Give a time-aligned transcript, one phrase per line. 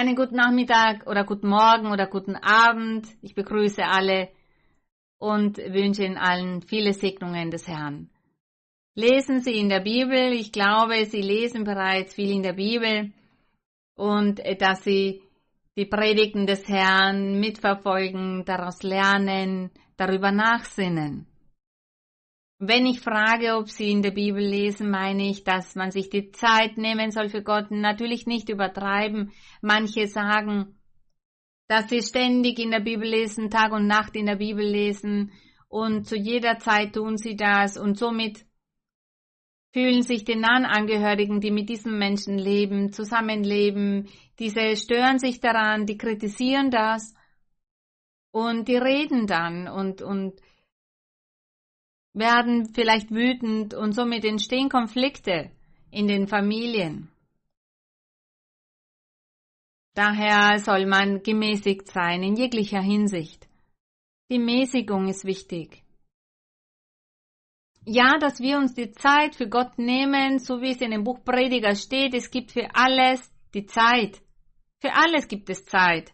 [0.00, 3.08] Einen guten Nachmittag oder guten Morgen oder guten Abend.
[3.20, 4.28] Ich begrüße alle
[5.18, 8.08] und wünsche Ihnen allen viele Segnungen des Herrn.
[8.94, 10.32] Lesen Sie in der Bibel.
[10.34, 13.10] Ich glaube, Sie lesen bereits viel in der Bibel
[13.96, 15.20] und äh, dass Sie
[15.76, 21.26] die Predigten des Herrn mitverfolgen, daraus lernen, darüber nachsinnen.
[22.58, 26.32] Wenn ich frage, ob Sie in der Bibel lesen, meine ich, dass man sich die
[26.32, 27.70] Zeit nehmen soll für Gott.
[27.70, 29.32] Natürlich nicht übertreiben.
[29.62, 30.78] Manche sagen,
[31.68, 35.32] dass sie ständig in der Bibel lesen, Tag und Nacht in der Bibel lesen
[35.68, 38.46] und zu jeder Zeit tun sie das und somit
[39.74, 45.84] fühlen sich den nahen Angehörigen, die mit diesen Menschen leben, zusammenleben, diese stören sich daran,
[45.84, 47.14] die kritisieren das
[48.30, 50.40] und die reden dann und, und
[52.18, 55.50] werden vielleicht wütend und somit entstehen Konflikte
[55.90, 57.08] in den Familien.
[59.94, 63.48] Daher soll man gemäßigt sein in jeglicher Hinsicht.
[64.30, 65.82] Die Mäßigung ist wichtig.
[67.84, 71.24] Ja, dass wir uns die Zeit für Gott nehmen, so wie es in dem Buch
[71.24, 74.20] Prediger steht, es gibt für alles die Zeit.
[74.80, 76.12] Für alles gibt es Zeit.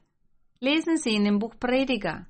[0.61, 2.27] Lesen Sie in dem Buch Prediger.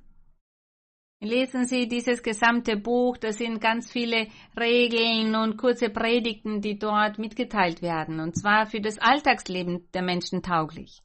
[1.21, 4.27] Lesen Sie dieses gesamte Buch, da sind ganz viele
[4.59, 10.43] Regeln und kurze Predigten, die dort mitgeteilt werden, und zwar für das Alltagsleben der Menschen
[10.43, 11.01] tauglich.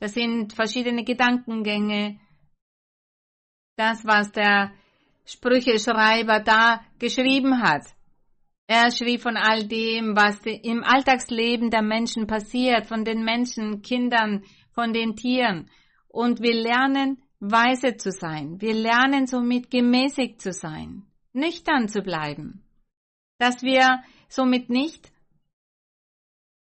[0.00, 2.20] Das sind verschiedene Gedankengänge.
[3.76, 4.72] Das, was der
[5.24, 7.84] Sprücheschreiber da geschrieben hat.
[8.66, 14.44] Er schrieb von all dem, was im Alltagsleben der Menschen passiert, von den Menschen, Kindern,
[14.72, 15.70] von den Tieren.
[16.08, 18.60] Und wir lernen weise zu sein.
[18.60, 22.62] Wir lernen somit gemäßigt zu sein, nüchtern zu bleiben.
[23.38, 25.10] Dass wir somit nicht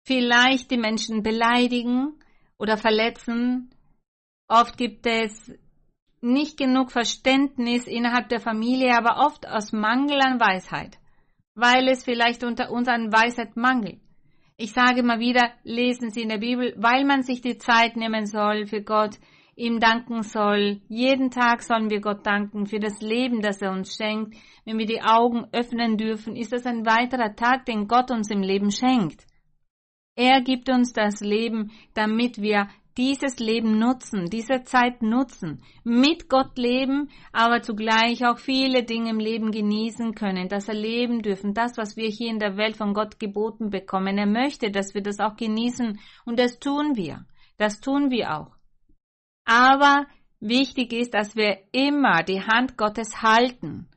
[0.05, 2.17] vielleicht die Menschen beleidigen
[2.57, 3.69] oder verletzen.
[4.47, 5.53] Oft gibt es
[6.21, 10.97] nicht genug Verständnis innerhalb der Familie, aber oft aus Mangel an Weisheit,
[11.55, 14.01] weil es vielleicht unter uns an Weisheit mangelt.
[14.57, 18.25] Ich sage mal wieder, lesen Sie in der Bibel, weil man sich die Zeit nehmen
[18.25, 19.17] soll für Gott,
[19.59, 20.81] ihm danken soll.
[20.87, 24.35] Jeden Tag sollen wir Gott danken für das Leben, das er uns schenkt.
[24.65, 28.41] Wenn wir die Augen öffnen dürfen, ist das ein weiterer Tag, den Gott uns im
[28.41, 29.25] Leben schenkt.
[30.15, 36.57] Er gibt uns das Leben, damit wir dieses Leben nutzen, diese Zeit nutzen, mit Gott
[36.57, 41.95] leben, aber zugleich auch viele Dinge im Leben genießen können, das erleben dürfen, das, was
[41.95, 44.17] wir hier in der Welt von Gott geboten bekommen.
[44.17, 47.25] Er möchte, dass wir das auch genießen und das tun wir.
[47.57, 48.58] Das tun wir auch.
[49.49, 50.05] Aber
[50.39, 53.87] wichtig ist, dass wir immer die Hand Gottes halten.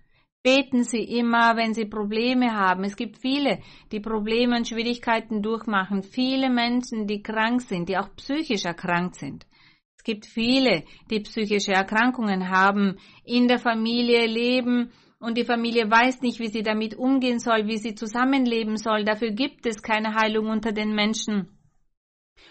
[0.43, 2.85] Beten Sie immer, wenn Sie Probleme haben.
[2.85, 3.59] Es gibt viele,
[3.93, 6.03] die Probleme und Schwierigkeiten durchmachen.
[6.03, 9.47] Viele Menschen, die krank sind, die auch psychisch erkrankt sind.
[9.95, 16.23] Es gibt viele, die psychische Erkrankungen haben, in der Familie leben und die Familie weiß
[16.23, 19.05] nicht, wie sie damit umgehen soll, wie sie zusammenleben soll.
[19.05, 21.51] Dafür gibt es keine Heilung unter den Menschen.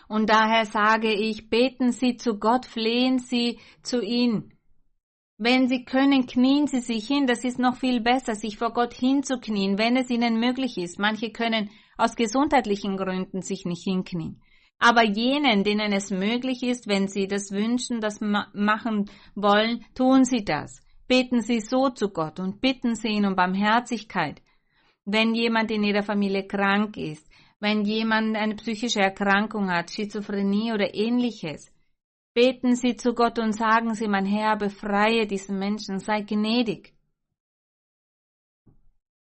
[0.08, 4.52] Und daher sage ich, beten Sie zu Gott, flehen Sie zu ihm.
[5.38, 7.26] Wenn Sie können, knien Sie sich hin.
[7.26, 11.00] Das ist noch viel besser, sich vor Gott hinzuknien, wenn es Ihnen möglich ist.
[11.00, 14.42] Manche können aus gesundheitlichen Gründen sich nicht hinknien.
[14.78, 20.26] Aber jenen, denen es möglich ist, wenn sie das wünschen, das ma machen wollen, tun
[20.26, 20.82] sie das.
[21.08, 24.42] Beten Sie so zu Gott und bitten Sie ihn um Barmherzigkeit.
[25.06, 27.30] Wenn jemand in Ihrer Familie krank ist,
[27.62, 31.72] wenn jemand eine psychische Erkrankung hat, Schizophrenie oder ähnliches.
[32.34, 36.94] Beten Sie zu Gott und sagen Sie, mein Herr, befreie diesen Menschen, sei gnädig.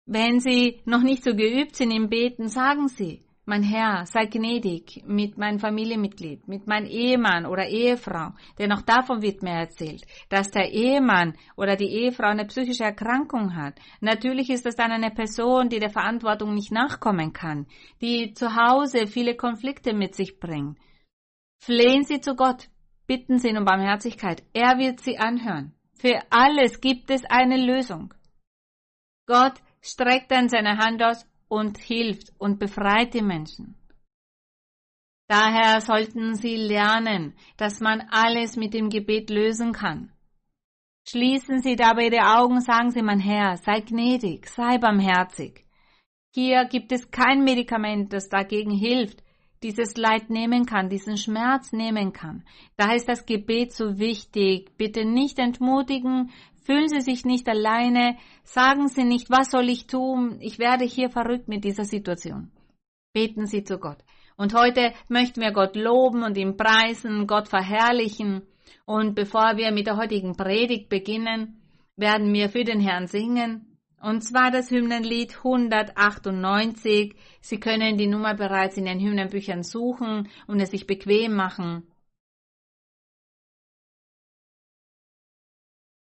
[0.05, 5.03] Wenn Sie noch nicht so geübt sind im Beten, sagen Sie, mein Herr, sei gnädig
[5.05, 8.29] mit meinem Familienmitglied, mit meinem Ehemann oder Ehefrau,
[8.59, 13.55] denn auch davon wird mir erzählt, dass der Ehemann oder die Ehefrau eine psychische Erkrankung
[13.55, 13.79] hat.
[14.01, 17.65] Natürlich ist das dann eine Person, die der Verantwortung nicht nachkommen kann,
[18.01, 20.77] die zu Hause viele Konflikte mit sich bringt.
[21.57, 22.69] Flehen Sie zu Gott,
[23.07, 24.43] bitten Sie ihn um Barmherzigkeit.
[24.53, 25.73] Er wird Sie anhören.
[25.95, 28.13] Für alles gibt es eine Lösung.
[29.25, 33.75] Gott streckt dann seine Hand aus und hilft und befreit die Menschen.
[35.27, 40.11] Daher sollten sie lernen, dass man alles mit dem Gebet lösen kann.
[41.07, 45.65] Schließen Sie dabei Ihre Augen, sagen Sie, mein Herr, sei gnädig, sei barmherzig.
[46.31, 49.23] Hier gibt es kein Medikament, das dagegen hilft,
[49.63, 52.43] dieses Leid nehmen kann, diesen Schmerz nehmen kann.
[52.77, 54.77] Daher ist das Gebet so wichtig.
[54.77, 56.31] Bitte nicht entmutigen,
[56.69, 61.09] Fühlen Sie sich nicht alleine, sagen Sie nicht, was soll ich tun, ich werde hier
[61.09, 62.51] verrückt mit dieser Situation.
[63.11, 63.97] Beten Sie zu Gott.
[64.37, 68.43] Und heute möchten wir Gott loben und ihn preisen, Gott verherrlichen.
[68.85, 71.59] Und bevor wir mit der heutigen Predigt beginnen,
[71.95, 73.79] werden wir für den Herrn singen.
[73.99, 77.15] Und zwar das Hymnenlied 198.
[77.41, 81.88] Sie können die Nummer bereits in den Hymnenbüchern suchen und es sich bequem machen.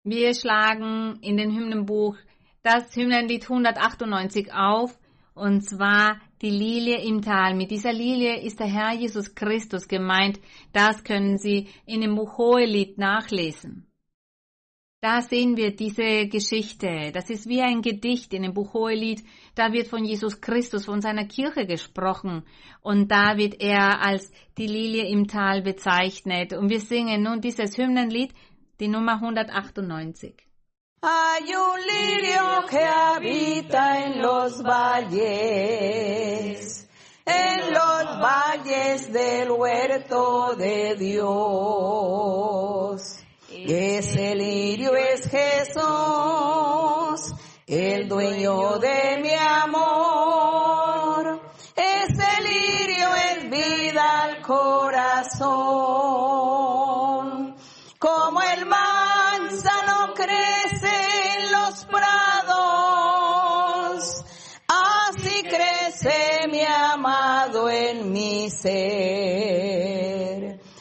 [0.08, 2.14] Wir schlagen in den Hymnenbuch
[2.62, 4.96] das Hymnenlied 198 auf,
[5.34, 7.56] und zwar die Lilie im Tal.
[7.56, 10.38] Mit dieser Lilie ist der Herr Jesus Christus gemeint.
[10.72, 13.88] Das können Sie in dem Buch Hohelied nachlesen.
[15.00, 17.10] Da sehen wir diese Geschichte.
[17.12, 19.22] Das ist wie ein Gedicht in dem Buch Hohelied.
[19.54, 22.44] Da wird von Jesus Christus, von seiner Kirche gesprochen.
[22.80, 26.54] Und da wird er als die Lilie im Tal bezeichnet.
[26.54, 28.32] Und wir singen nun dieses Hymnenlied,
[28.78, 30.44] die Nummer 198.
[31.02, 36.86] Hay un lirio que habita en los valles,
[37.24, 41.22] en los valles del huerto de Dios.
[43.50, 45.82] Ese lirio es Jesús,
[47.66, 51.40] el dueño de mi amor.
[51.74, 56.65] Ese lirio es vida al corazón.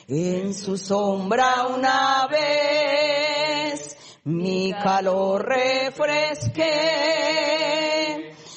[0.07, 6.63] En su sombra una vez mi calor refresqué.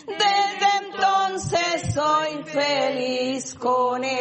[0.06, 4.18] Desde entonces soy feliz con él.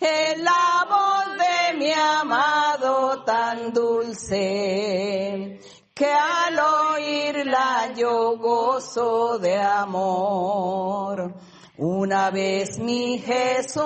[0.00, 5.60] Es la voz de mi amado tan dulce
[5.94, 11.34] que al oírla yo gozo de amor.
[11.82, 13.82] Una vez mi Jesús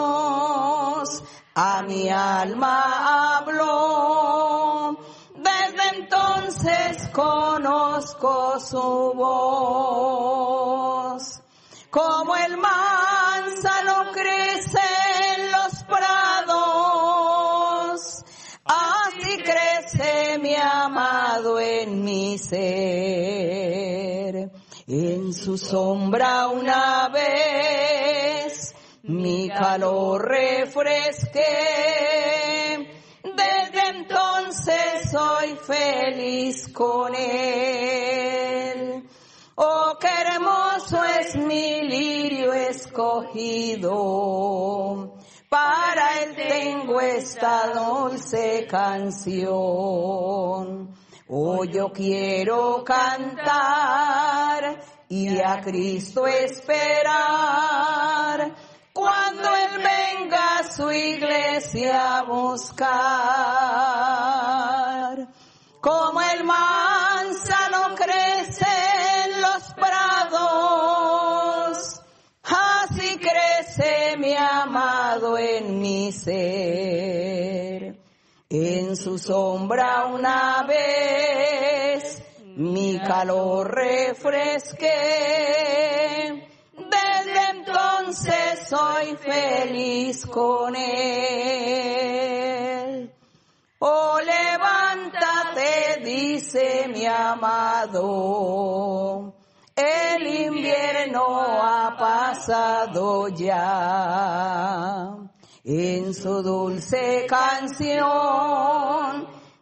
[1.55, 4.99] a mi alma habló,
[5.37, 10.21] desde entonces conozco su voz.
[11.89, 14.81] Como el manzano crece
[15.37, 16.65] en los prados,
[18.65, 23.95] así crece mi amado en mi ser.
[24.87, 31.41] En su sombra una vez mi calor refresqué.
[33.23, 39.09] Desde entonces soy feliz con él.
[39.55, 43.95] Oh, qué hermoso es mi lirio escogido.
[45.49, 50.05] Para él tengo esta dulce canción.
[51.27, 54.79] Oh, yo quiero cantar
[55.09, 57.15] y a Cristo esperar
[58.93, 62.85] cuando Él venga a su iglesia a buscar.
[65.81, 68.67] Como el manzano crece
[69.25, 70.83] en los prados,
[72.43, 77.24] así crece mi amado en mi ser.
[78.57, 82.23] En su sombra una vez
[82.55, 84.87] mi calor refresqué.
[86.73, 91.03] Desde entonces soy feliz con él.
[93.81, 98.55] Oh, levántate, dice mi amado.
[99.75, 105.24] El invierno ha pasado ya.
[105.67, 108.07] En su dulce canción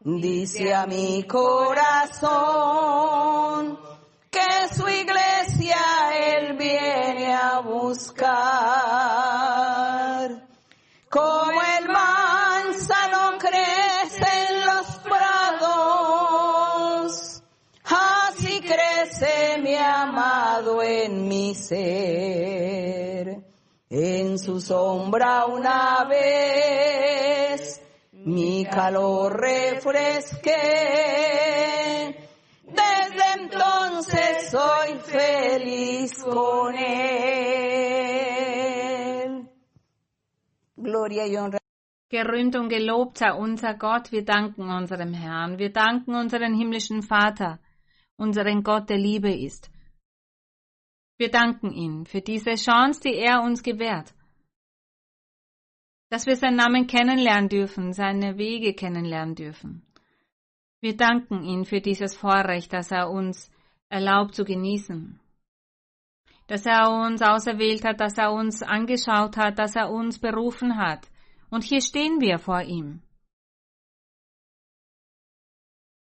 [0.00, 1.78] dice a mi corazón
[4.28, 5.76] que su iglesia
[6.20, 8.32] él viene a buscar.
[11.08, 16.24] Como el manzano crece en los prados,
[17.84, 22.71] así crece mi amado en mi ser.
[23.94, 27.78] En su sombra una vez
[28.12, 30.50] mi calor refresqué.
[32.64, 37.02] Desde entonces soy feliz con él.
[40.74, 41.58] Gloria y honra.
[42.08, 47.60] Gerühmt und gelobt sei unser Gott, wir danken unserem Herrn, wir danken unseren himmlischen Vater,
[48.16, 49.68] unseren Gott, der Liebe ist.
[51.22, 54.12] Wir danken ihm für diese Chance, die er uns gewährt,
[56.10, 59.86] dass wir seinen Namen kennenlernen dürfen, seine Wege kennenlernen dürfen.
[60.80, 63.52] Wir danken ihm für dieses Vorrecht, das er uns
[63.88, 65.20] erlaubt zu genießen.
[66.48, 71.08] dass er uns auserwählt hat, dass er uns angeschaut hat, dass er uns berufen hat.
[71.50, 73.00] Und hier stehen wir vor ihm.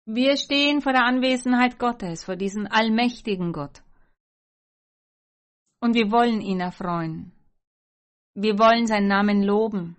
[0.06, 3.84] Wir stehen vor der Anwesenheit Gottes, vor diesem allmächtigen Gott.
[5.82, 7.32] Und wir wollen ihn erfreuen.
[8.36, 9.98] Wir wollen seinen Namen loben.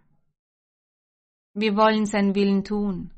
[1.54, 3.10] Wir wollen seinen Willen tun.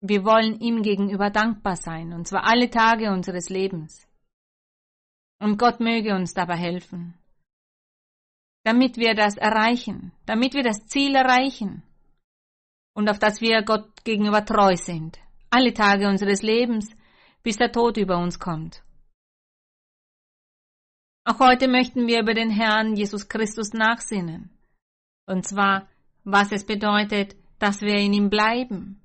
[0.00, 4.06] Wir wollen ihm gegenüber dankbar sein, und zwar alle Tage unseres Lebens.
[5.40, 7.14] Und Gott möge uns dabei helfen,
[8.64, 11.82] damit wir das erreichen, damit wir das Ziel erreichen
[12.94, 15.18] und auf das wir Gott gegenüber treu sind,
[15.50, 16.94] alle Tage unseres Lebens,
[17.42, 18.82] bis der Tod über uns kommt.
[21.28, 24.48] Auch heute möchten wir über den Herrn Jesus Christus nachsinnen,
[25.26, 25.86] und zwar,
[26.24, 29.02] was es bedeutet, dass wir in ihm bleiben,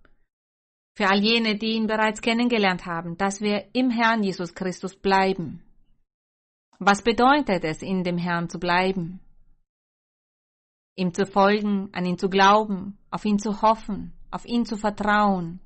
[0.95, 5.63] für all jene, die ihn bereits kennengelernt haben, dass wir im Herrn Jesus Christus bleiben.
[6.79, 9.19] Was bedeutet es, in dem Herrn zu bleiben?
[10.95, 15.59] Ihm zu folgen, an ihn zu glauben, auf ihn zu hoffen, auf ihn zu vertrauen,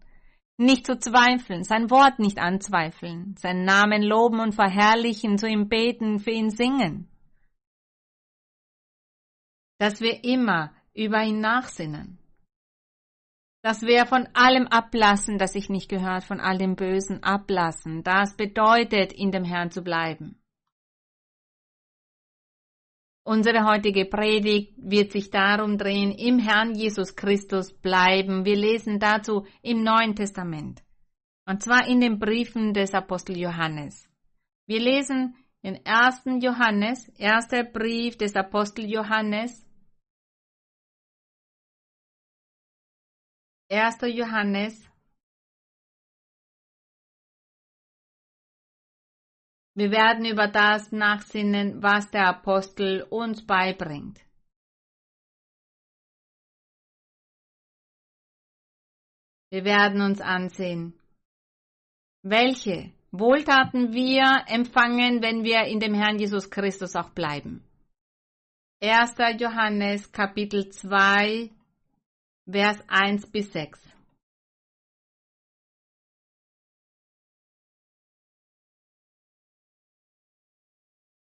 [0.57, 6.19] nicht zu zweifeln, sein Wort nicht anzweifeln, seinen Namen loben und verherrlichen, zu ihm beten,
[6.19, 7.09] für ihn singen.
[9.79, 12.17] Dass wir immer über ihn nachsinnen
[13.67, 18.01] dass wir von allem ablassen, das sich nicht gehört, von all dem Bösen ablassen.
[18.01, 20.41] Das bedeutet, in dem Herrn zu bleiben.
[23.27, 28.46] Unsere heutige Predigt wird sich darum drehen, im Herrn Jesus Christus bleiben.
[28.46, 30.81] Wir lesen dazu im Neuen Testament.
[31.46, 34.10] Und zwar in den Briefen des Apostel Johannes.
[34.65, 36.41] Wir lesen in 1.
[36.41, 39.67] Johannes, erster Brief des Apostel Johannes,
[43.69, 43.98] 1.
[44.03, 44.87] Johannes
[49.77, 54.19] Wir werden über das nachsinnen, was der Apostel uns beibringt.
[59.51, 61.00] Wir werden uns ansehen,
[62.24, 67.63] welche Wohltaten wir empfangen, wenn wir in dem Herrn Jesus Christus auch bleiben.
[68.81, 69.15] 1.
[69.39, 71.51] Johannes Kapitel 2
[72.50, 73.97] Vers 1 bis 6.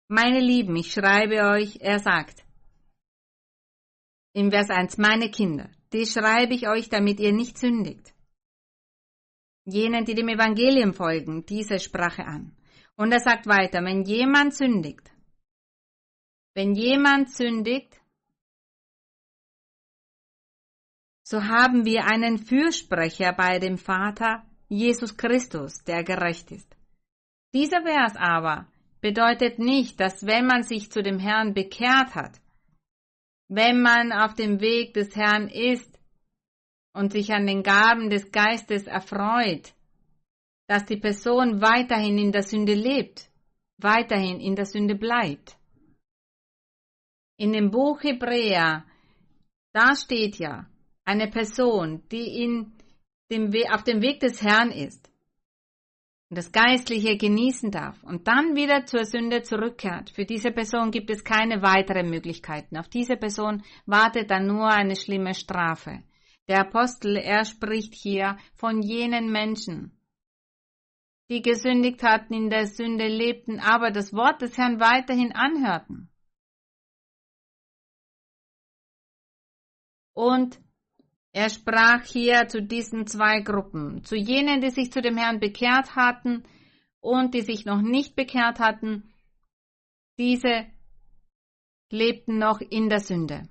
[0.09, 2.45] Meine Lieben, ich schreibe euch, er sagt,
[4.33, 8.13] im Vers 1, meine Kinder, die schreibe ich euch, damit ihr nicht sündigt.
[9.65, 12.55] Jenen, die dem Evangelium folgen, diese Sprache an.
[12.95, 15.11] Und er sagt weiter, wenn jemand sündigt,
[16.53, 17.99] wenn jemand sündigt,
[21.23, 26.77] so haben wir einen Fürsprecher bei dem Vater, Jesus Christus, der gerecht ist.
[27.53, 28.67] Dieser Vers aber
[29.07, 32.41] bedeutet nicht, dass wenn man sich zu dem Herrn bekehrt hat,
[33.47, 35.97] wenn man auf dem Weg des Herrn ist
[36.93, 39.73] und sich an den Gaben des Geistes erfreut,
[40.67, 43.31] dass die Person weiterhin in der Sünde lebt,
[43.77, 45.57] weiterhin in der Sünde bleibt.
[47.37, 48.83] In dem Buch Hebräer,
[49.71, 50.67] da steht ja,
[51.05, 52.73] eine Person, die in
[53.31, 55.09] dem auf dem Weg des Herrn ist
[56.29, 61.09] und das Geistliche genießen darf und dann wieder zur Sünde zurückkehrt, für diese Person gibt
[61.09, 62.77] es keine weiteren Möglichkeiten.
[62.77, 66.03] Auf diese Person wartet dann nur eine schlimme Strafe.
[66.49, 69.97] Der Apostel, er spricht hier von jenen Menschen,
[71.29, 76.09] die gesündigt hatten, in der Sünde lebten, aber das Wort des Herrn weiterhin anhörten.
[80.13, 80.59] Und
[81.33, 85.95] er sprach hier zu diesen zwei Gruppen, zu jenen, die sich zu dem Herrn bekehrt
[85.95, 86.43] hatten
[86.99, 89.13] und die sich noch nicht bekehrt hatten.
[90.17, 90.65] Diese
[91.91, 93.47] lebten noch in der Sünde.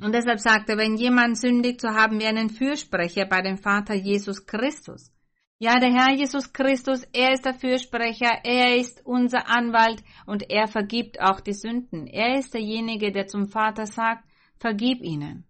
[0.00, 3.94] Und deshalb sagt er, wenn jemand sündigt, so haben wir einen Fürsprecher bei dem Vater
[3.94, 5.12] Jesus Christus.
[5.60, 10.68] Ja, der Herr Jesus Christus, er ist der Fürsprecher, er ist unser Anwalt und er
[10.68, 12.06] vergibt auch die Sünden.
[12.06, 14.24] Er ist derjenige, der zum Vater sagt,
[14.60, 15.47] vergib ihnen.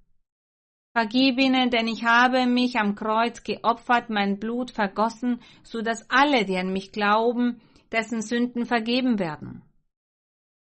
[0.98, 6.44] Vergib ihnen, denn ich habe mich am Kreuz geopfert, mein Blut vergossen, so dass alle,
[6.44, 7.60] die an mich glauben,
[7.92, 9.62] dessen Sünden vergeben werden.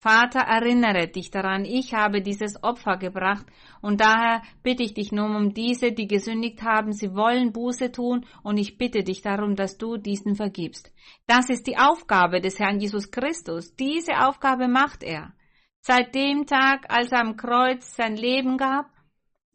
[0.03, 3.47] Vater, erinnere dich daran, ich habe dieses Opfer gebracht,
[3.81, 8.27] und daher bitte ich dich nun um diese, die gesündigt haben, sie wollen Buße tun,
[8.43, 10.93] und ich bitte dich darum, dass du diesen vergibst.
[11.27, 13.75] Das ist die Aufgabe des Herrn Jesus Christus.
[13.75, 15.33] Diese Aufgabe macht er.
[15.81, 18.96] Seit dem Tag, als er am Kreuz sein Leben gab,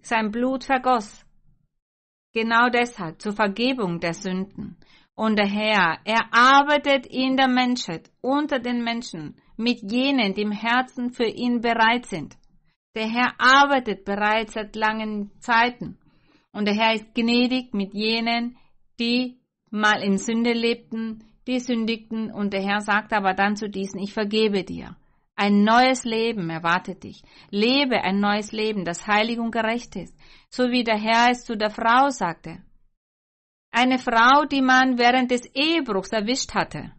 [0.01, 1.25] sein Blut vergoss.
[2.33, 4.77] Genau deshalb zur Vergebung der Sünden.
[5.15, 10.51] Und der Herr, er arbeitet in der Menschheit, unter den Menschen, mit jenen, die im
[10.51, 12.37] Herzen für ihn bereit sind.
[12.95, 15.97] Der Herr arbeitet bereits seit langen Zeiten.
[16.51, 18.57] Und der Herr ist gnädig mit jenen,
[18.99, 19.39] die
[19.69, 22.31] mal in Sünde lebten, die sündigten.
[22.31, 24.95] Und der Herr sagt aber dann zu diesen, ich vergebe dir.
[25.43, 27.23] Ein neues Leben erwartet dich.
[27.49, 30.15] Lebe ein neues Leben, das heilig und gerecht ist.
[30.51, 32.61] So wie der Herr es zu der Frau sagte.
[33.71, 36.91] Eine Frau, die man während des Ehebruchs erwischt hatte.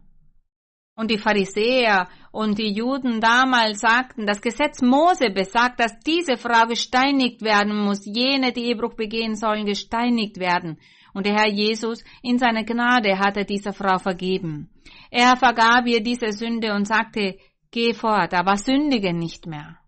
[0.93, 6.67] Und die Pharisäer und die Juden damals sagten, das Gesetz Mose besagt, dass diese Frau
[6.67, 8.05] gesteinigt werden muss.
[8.05, 10.81] Jene, die Ehebruch begehen sollen, gesteinigt werden.
[11.13, 14.69] Und der Herr Jesus in seiner Gnade hatte dieser Frau vergeben.
[15.11, 17.37] Er vergab ihr diese Sünde und sagte,
[17.73, 19.79] geh fort, aber sündige nicht mehr.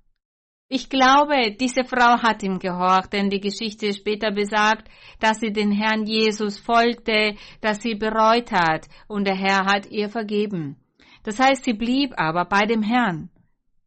[0.67, 4.89] Ich glaube, diese Frau hat ihm gehorcht, denn die Geschichte später besagt,
[5.19, 10.09] dass sie den Herrn Jesus folgte, dass sie bereut hat und der Herr hat ihr
[10.09, 10.77] vergeben.
[11.23, 13.29] Das heißt, sie blieb aber bei dem Herrn.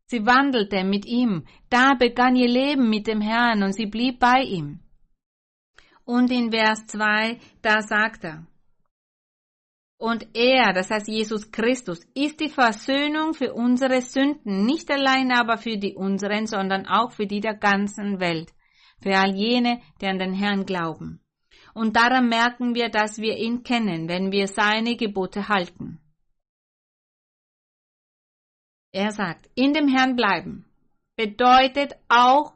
[0.06, 4.42] Sie wandelte mit ihm, da begann ihr Leben mit dem Herrn und sie blieb bei
[4.42, 4.80] ihm.
[6.04, 8.46] Und in Vers 2, da sagt er,
[9.98, 15.58] und er, das heißt Jesus Christus, ist die Versöhnung für unsere Sünden, nicht allein aber
[15.58, 18.52] für die unseren, sondern auch für die der ganzen Welt,
[19.02, 21.20] für all jene, die an den Herrn glauben.
[21.74, 26.00] Und daran merken wir, dass wir ihn kennen, wenn wir seine Gebote halten.
[28.92, 30.64] Er sagt, in dem Herrn bleiben
[31.16, 32.54] bedeutet auch,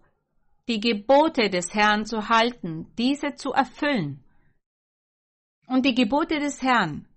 [0.68, 4.22] die Gebote des Herrn zu halten, diese zu erfüllen.
[5.66, 7.08] Und die Gebote des Herrn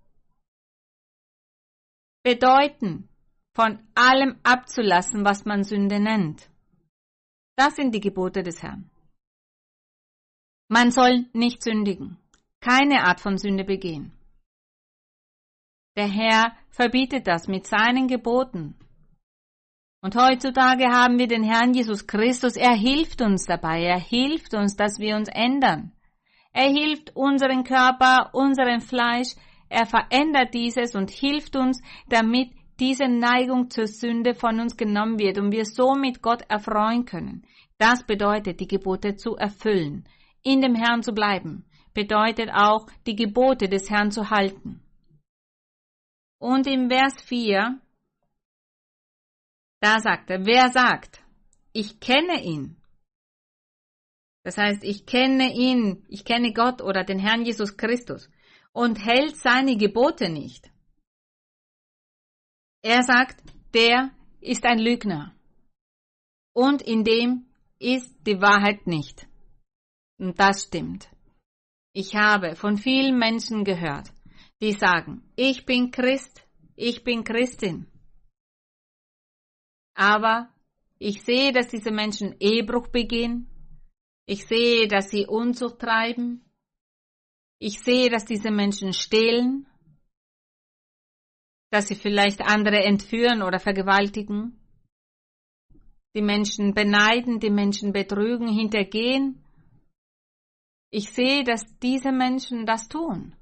[2.26, 3.08] bedeuten,
[3.54, 6.50] von allem abzulassen, was man Sünde nennt.
[7.54, 8.90] Das sind die Gebote des Herrn.
[10.66, 12.18] Man soll nicht sündigen,
[12.60, 14.10] keine Art von Sünde begehen.
[15.94, 18.74] Der Herr verbietet das mit seinen Geboten.
[20.02, 24.74] Und heutzutage haben wir den Herrn Jesus Christus, er hilft uns dabei, er hilft uns,
[24.74, 25.92] dass wir uns ändern.
[26.52, 29.36] Er hilft unseren Körper, unseren Fleisch,
[29.68, 35.38] er verändert dieses und hilft uns, damit diese Neigung zur Sünde von uns genommen wird
[35.38, 37.46] und wir somit Gott erfreuen können.
[37.78, 40.08] Das bedeutet, die Gebote zu erfüllen.
[40.42, 44.82] In dem Herrn zu bleiben, bedeutet auch, die Gebote des Herrn zu halten.
[46.38, 47.80] Und im Vers 4,
[49.80, 51.22] da sagt er, wer sagt,
[51.72, 52.76] ich kenne ihn.
[54.42, 58.30] Das heißt, ich kenne ihn, ich kenne Gott oder den Herrn Jesus Christus
[58.76, 60.70] und hält seine Gebote nicht.
[62.82, 64.10] Er sagt, der
[64.42, 65.34] ist ein Lügner.
[66.52, 67.46] Und in dem
[67.78, 69.26] ist die Wahrheit nicht.
[70.18, 71.08] Und das stimmt.
[71.94, 74.12] Ich habe von vielen Menschen gehört,
[74.60, 77.86] die sagen, ich bin Christ, ich bin Christin.
[79.94, 80.50] Aber
[80.98, 83.48] ich sehe, dass diese Menschen Ehebruch begehen.
[84.26, 86.45] Ich sehe, dass sie Unzucht treiben.
[87.58, 89.66] Ich sehe, dass diese Menschen stehlen,
[91.70, 94.58] dass sie vielleicht andere entführen oder vergewaltigen,
[96.14, 99.42] die Menschen beneiden, die Menschen betrügen, hintergehen.
[100.90, 103.34] Ich sehe, dass diese Menschen das tun.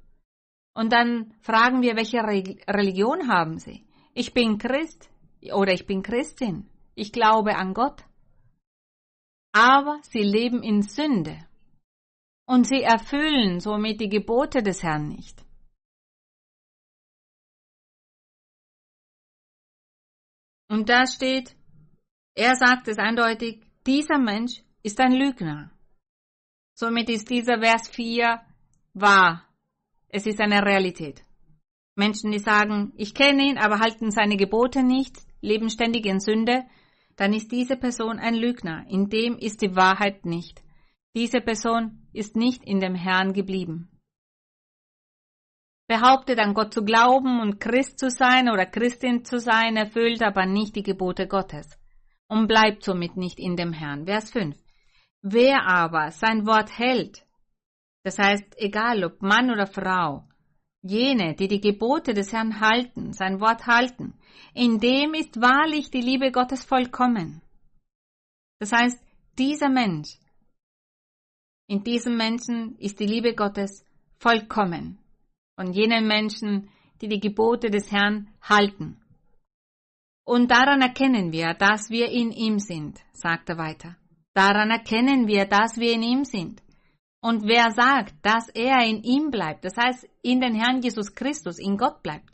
[0.73, 3.85] Und dann fragen wir, welche Religion haben sie?
[4.13, 5.09] Ich bin Christ
[5.53, 6.69] oder ich bin Christin.
[6.95, 8.03] Ich glaube an Gott.
[9.53, 11.44] Aber sie leben in Sünde
[12.45, 15.43] und sie erfüllen somit die Gebote des Herrn nicht.
[20.67, 21.55] Und da steht,
[22.33, 25.71] er sagt es eindeutig, dieser Mensch ist ein Lügner.
[26.73, 28.41] Somit ist dieser Vers 4
[28.93, 29.47] wahr.
[30.09, 31.23] Es ist eine Realität.
[31.95, 36.65] Menschen, die sagen, ich kenne ihn, aber halten seine Gebote nicht, leben ständig in Sünde,
[37.15, 38.85] dann ist diese Person ein Lügner.
[38.89, 40.64] In dem ist die Wahrheit nicht.
[41.15, 43.89] Diese Person ist nicht in dem Herrn geblieben.
[45.87, 50.45] Behauptet an Gott zu glauben und Christ zu sein oder Christin zu sein, erfüllt aber
[50.45, 51.79] nicht die Gebote Gottes
[52.27, 54.05] und bleibt somit nicht in dem Herrn.
[54.05, 54.57] Vers 5.
[55.21, 57.25] Wer aber sein Wort hält,
[58.03, 60.27] das heißt, egal ob Mann oder Frau,
[60.81, 64.19] jene, die die Gebote des Herrn halten, sein Wort halten,
[64.53, 67.41] in dem ist wahrlich die Liebe Gottes vollkommen.
[68.59, 69.01] Das heißt,
[69.37, 70.17] dieser Mensch
[71.67, 73.83] in diesem Menschen ist die Liebe Gottes
[74.19, 74.99] vollkommen.
[75.55, 76.69] Von jenen Menschen,
[77.01, 79.01] die die Gebote des Herrn halten.
[80.25, 83.95] Und daran erkennen wir, dass wir in ihm sind, sagt er weiter.
[84.33, 86.61] Daran erkennen wir, dass wir in ihm sind.
[87.21, 91.57] Und wer sagt, dass er in ihm bleibt, das heißt in den Herrn Jesus Christus,
[91.57, 92.29] in Gott bleibt,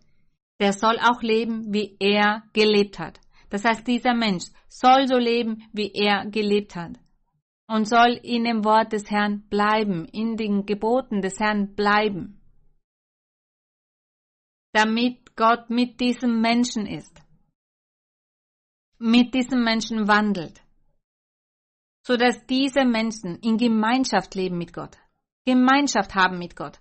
[0.59, 3.19] der soll auch leben, wie er gelebt hat.
[3.49, 6.97] Das heißt, dieser Mensch soll so leben, wie er gelebt hat.
[7.71, 12.41] Und soll in dem Wort des Herrn bleiben, in den Geboten des Herrn bleiben.
[14.73, 17.21] Damit Gott mit diesem Menschen ist.
[18.99, 20.61] Mit diesem Menschen wandelt
[22.03, 24.97] so dass diese Menschen in Gemeinschaft leben mit Gott,
[25.45, 26.79] Gemeinschaft haben mit Gott.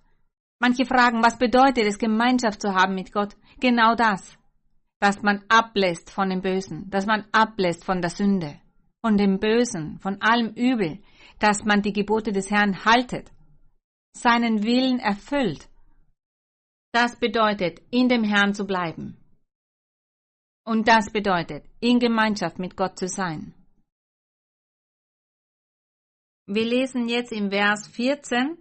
[0.58, 3.34] Manche fragen, was bedeutet es, Gemeinschaft zu haben mit Gott?
[3.60, 4.36] Genau das,
[4.98, 8.60] dass man ablässt von dem Bösen, dass man ablässt von der Sünde,
[9.00, 11.02] von dem Bösen, von allem Übel,
[11.38, 13.30] dass man die Gebote des Herrn haltet,
[14.12, 15.68] seinen Willen erfüllt.
[16.92, 19.16] Das bedeutet, in dem Herrn zu bleiben.
[20.64, 23.54] Und das bedeutet, in Gemeinschaft mit Gott zu sein.
[26.46, 28.58] Wir lesen jetzt im Vers 14.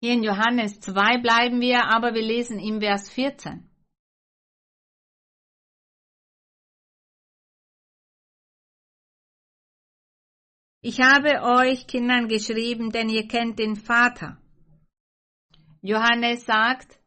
[0.00, 3.67] Hier in Johannes 2 bleiben wir, aber wir lesen im Vers 14.
[10.80, 14.40] Ich habe euch Kindern geschrieben, denn ihr kennt den Vater.
[15.82, 17.00] Johannes sagt,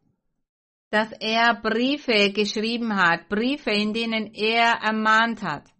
[0.90, 5.70] dass er Briefe geschrieben hat, Briefe, in denen er ermahnt hat.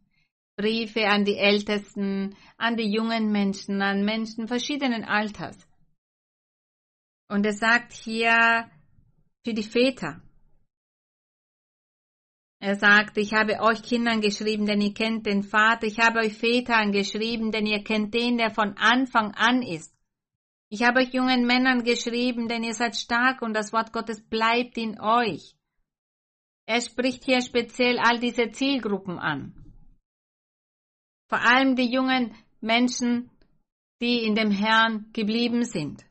[0.57, 5.69] Briefe an die Ältesten, an die jungen Menschen, an Menschen verschiedenen Alters.
[7.29, 8.71] Und er sagt hier
[9.45, 10.22] für die Väter.
[12.63, 15.85] Er sagt, ich habe euch Kindern geschrieben, denn ihr kennt den Vater.
[15.85, 19.93] Ich habe euch Vätern geschrieben, denn ihr kennt den, der von Anfang an ist.
[20.69, 24.79] Ich habe euch jungen Männern geschrieben, denn ihr seid stark und das Wort Gottes bleibt
[24.79, 25.57] in euch.
[26.65, 29.57] Er spricht hier speziell all diese Zielgruppen an.
[31.29, 33.29] Vor allem die jungen Menschen,
[34.01, 36.07] die in dem Herrn geblieben sind.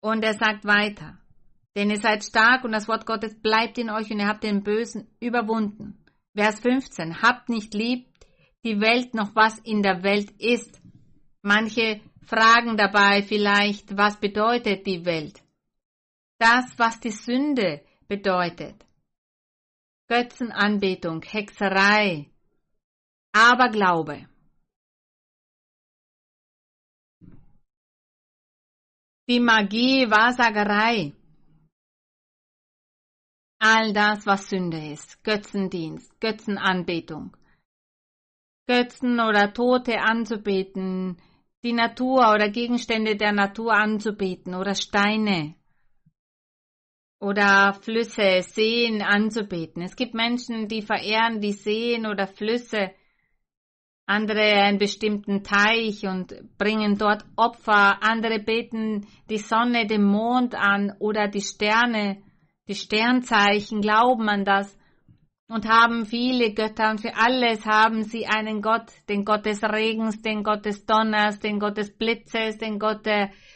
[0.00, 1.16] Und er sagt weiter,
[1.76, 4.64] denn ihr seid stark und das Wort Gottes bleibt in euch und ihr habt den
[4.64, 6.04] Bösen überwunden.
[6.34, 8.08] Vers 15, habt nicht lieb
[8.66, 10.82] die Welt noch was in der Welt ist.
[11.42, 15.40] Manche fragen dabei vielleicht, was bedeutet die Welt?
[16.38, 18.84] Das, was die Sünde bedeutet.
[20.08, 22.28] Götzenanbetung, Hexerei,
[23.32, 24.28] Aberglaube.
[29.28, 31.12] Die Magie, Wahrsagerei.
[33.68, 35.24] All das, was Sünde ist.
[35.24, 37.36] Götzendienst, Götzenanbetung.
[38.68, 41.20] Götzen oder Tote anzubeten,
[41.64, 45.56] die Natur oder Gegenstände der Natur anzubeten oder Steine
[47.18, 49.82] oder Flüsse, Seen anzubeten.
[49.82, 52.92] Es gibt Menschen, die verehren die Seen oder Flüsse,
[54.06, 60.94] andere einen bestimmten Teich und bringen dort Opfer, andere beten die Sonne, den Mond an
[61.00, 62.22] oder die Sterne,
[62.68, 64.76] die Sternzeichen, glauben an das
[65.48, 70.20] und haben viele Götter und für alles haben sie einen Gott, den Gott des Regens,
[70.20, 73.06] den Gott des Donners, den Gott des Blitzes, den Gott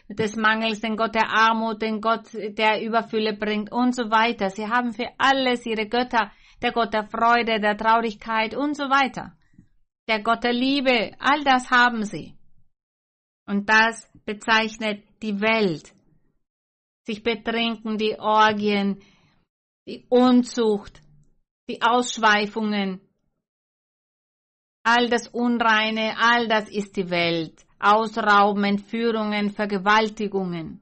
[0.09, 4.51] des Mangels, den Gott der Armut, den Gott, der Überfülle bringt und so weiter.
[4.51, 6.31] Sie haben für alles ihre Götter,
[6.63, 9.33] der Gott der Freude, der Traurigkeit und so weiter.
[10.09, 12.37] Der Gott der Liebe, all das haben sie.
[13.47, 15.93] Und das bezeichnet die Welt.
[17.07, 19.03] Sich betrinken, die Orgien,
[19.87, 21.01] die Unzucht,
[21.69, 23.01] die Ausschweifungen,
[24.83, 27.65] all das Unreine, all das ist die Welt.
[27.79, 30.81] Ausrauben, Entführungen, Vergewaltigungen.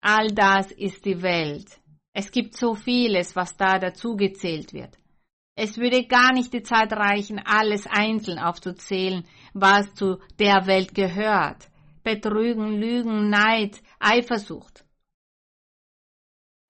[0.00, 1.80] All das ist die Welt.
[2.12, 4.96] Es gibt so vieles, was da dazugezählt wird.
[5.56, 11.68] Es würde gar nicht die Zeit reichen, alles einzeln aufzuzählen, was zu der Welt gehört.
[12.02, 14.86] Betrügen, Lügen, Neid, Eifersucht.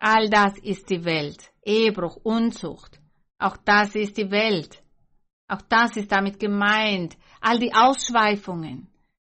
[0.01, 1.53] All das ist die Welt.
[1.65, 3.01] Ehebruch, Unzucht.
[3.39, 4.83] Auch das ist die Welt.
[5.47, 7.17] Auch das ist damit gemeint.
[7.41, 8.89] All die Ausschweifungen.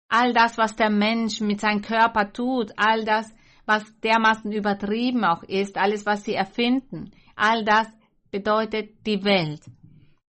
[0.10, 2.72] All das, was der Mensch mit seinem Körper tut.
[2.76, 3.32] All das,
[3.66, 5.78] was dermaßen übertrieben auch ist.
[5.78, 7.12] Alles, was sie erfinden.
[7.36, 7.88] All das
[8.32, 9.62] bedeutet die Welt.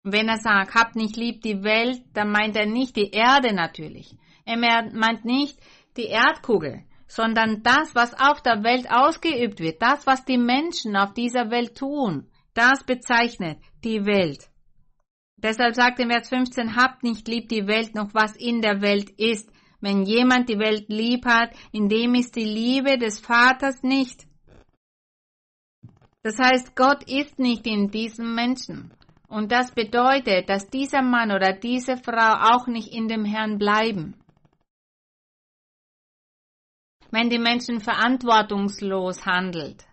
[0.03, 4.17] Wenn er sagt, habt nicht lieb die Welt, dann meint er nicht die Erde natürlich.
[4.43, 5.57] Er meint nicht
[5.95, 11.13] die Erdkugel sondern das, was auf der Welt ausgeübt wird, das, was die Menschen auf
[11.13, 14.49] dieser Welt tun, das bezeichnet die Welt.
[15.37, 19.09] Deshalb sagt in Vers 15, habt nicht lieb die Welt noch was in der Welt
[19.17, 19.51] ist.
[19.81, 24.25] Wenn jemand die Welt lieb hat, in dem ist die Liebe des Vaters nicht.
[26.21, 28.93] Das heißt, Gott ist nicht in diesem Menschen.
[29.27, 34.15] Und das bedeutet, dass dieser Mann oder diese Frau auch nicht in dem Herrn bleiben.
[37.13, 39.85] Wenn die Menschen verantwortungslos handelt,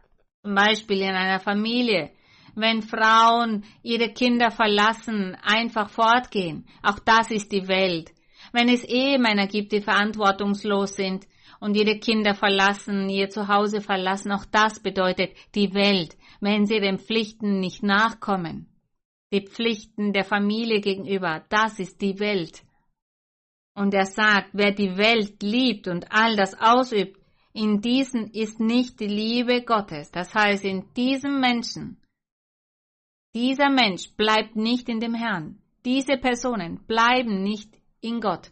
[0.42, 2.12] zum Beispiel in einer Familie,
[2.54, 8.10] wenn Frauen ihre Kinder verlassen, einfach fortgehen, auch das ist die Welt.
[8.52, 11.26] Wenn es Ehemänner gibt, die verantwortungslos sind
[11.60, 16.98] und ihre Kinder verlassen, ihr Zuhause verlassen, auch das bedeutet die Welt, wenn sie den
[16.98, 18.66] Pflichten nicht nachkommen
[19.32, 22.62] die Pflichten der Familie gegenüber, das ist die Welt.
[23.80, 27.18] Und er sagt, wer die Welt liebt und all das ausübt,
[27.52, 30.10] in diesen ist nicht die Liebe Gottes.
[30.10, 31.96] Das heißt, in diesem Menschen,
[33.34, 35.62] dieser Mensch bleibt nicht in dem Herrn.
[35.84, 38.50] Diese Personen bleiben nicht in Gott.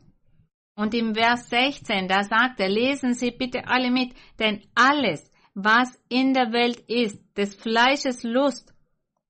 [0.75, 6.01] Und im Vers 16, da sagt er, lesen Sie bitte alle mit, denn alles, was
[6.09, 8.73] in der Welt ist, des Fleisches Lust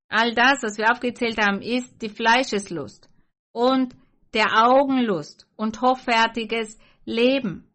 [0.08, 3.10] All das, was wir aufgezählt haben, ist die Fleischeslust
[3.52, 3.94] und
[4.34, 7.74] der Augenlust und hoffärtiges Leben.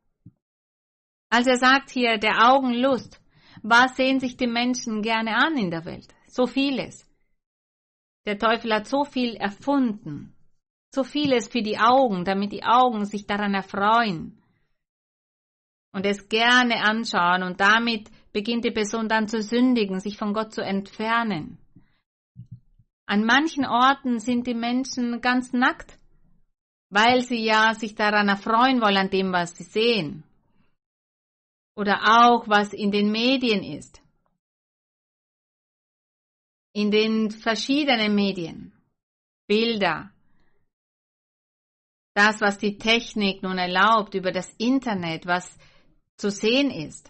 [1.29, 3.19] Also er sagt hier, der Augenlust,
[3.61, 6.13] was sehen sich die Menschen gerne an in der Welt?
[6.27, 7.09] So vieles.
[8.25, 10.35] Der Teufel hat so viel erfunden,
[10.93, 14.43] so vieles für die Augen, damit die Augen sich daran erfreuen
[15.93, 20.51] und es gerne anschauen und damit beginnt die Person dann zu sündigen, sich von Gott
[20.51, 21.59] zu entfernen.
[23.05, 25.99] An manchen Orten sind die Menschen ganz nackt,
[26.93, 30.23] weil sie ja sich daran erfreuen wollen, an dem, was sie sehen.
[31.75, 33.99] Oder auch, was in den Medien ist.
[36.73, 38.73] In den verschiedenen Medien.
[39.47, 40.11] Bilder.
[42.13, 45.57] Das, was die Technik nun erlaubt über das Internet, was
[46.15, 47.09] zu sehen ist.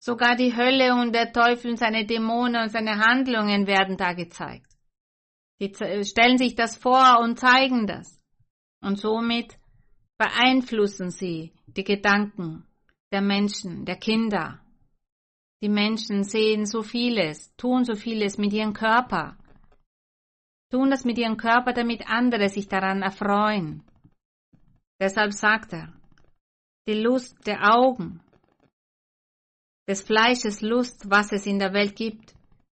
[0.00, 4.67] Sogar die Hölle und der Teufel und seine Dämonen und seine Handlungen werden da gezeigt.
[5.60, 8.20] Die stellen sich das vor und zeigen das.
[8.80, 9.58] Und somit
[10.18, 12.64] beeinflussen sie die Gedanken
[13.12, 14.60] der Menschen, der Kinder.
[15.62, 19.36] Die Menschen sehen so vieles, tun so vieles mit ihrem Körper,
[20.70, 23.82] tun das mit ihrem Körper, damit andere sich daran erfreuen.
[25.00, 25.92] Deshalb sagt er,
[26.86, 28.20] die Lust der Augen,
[29.88, 32.34] des Fleisches Lust, was es in der Welt gibt.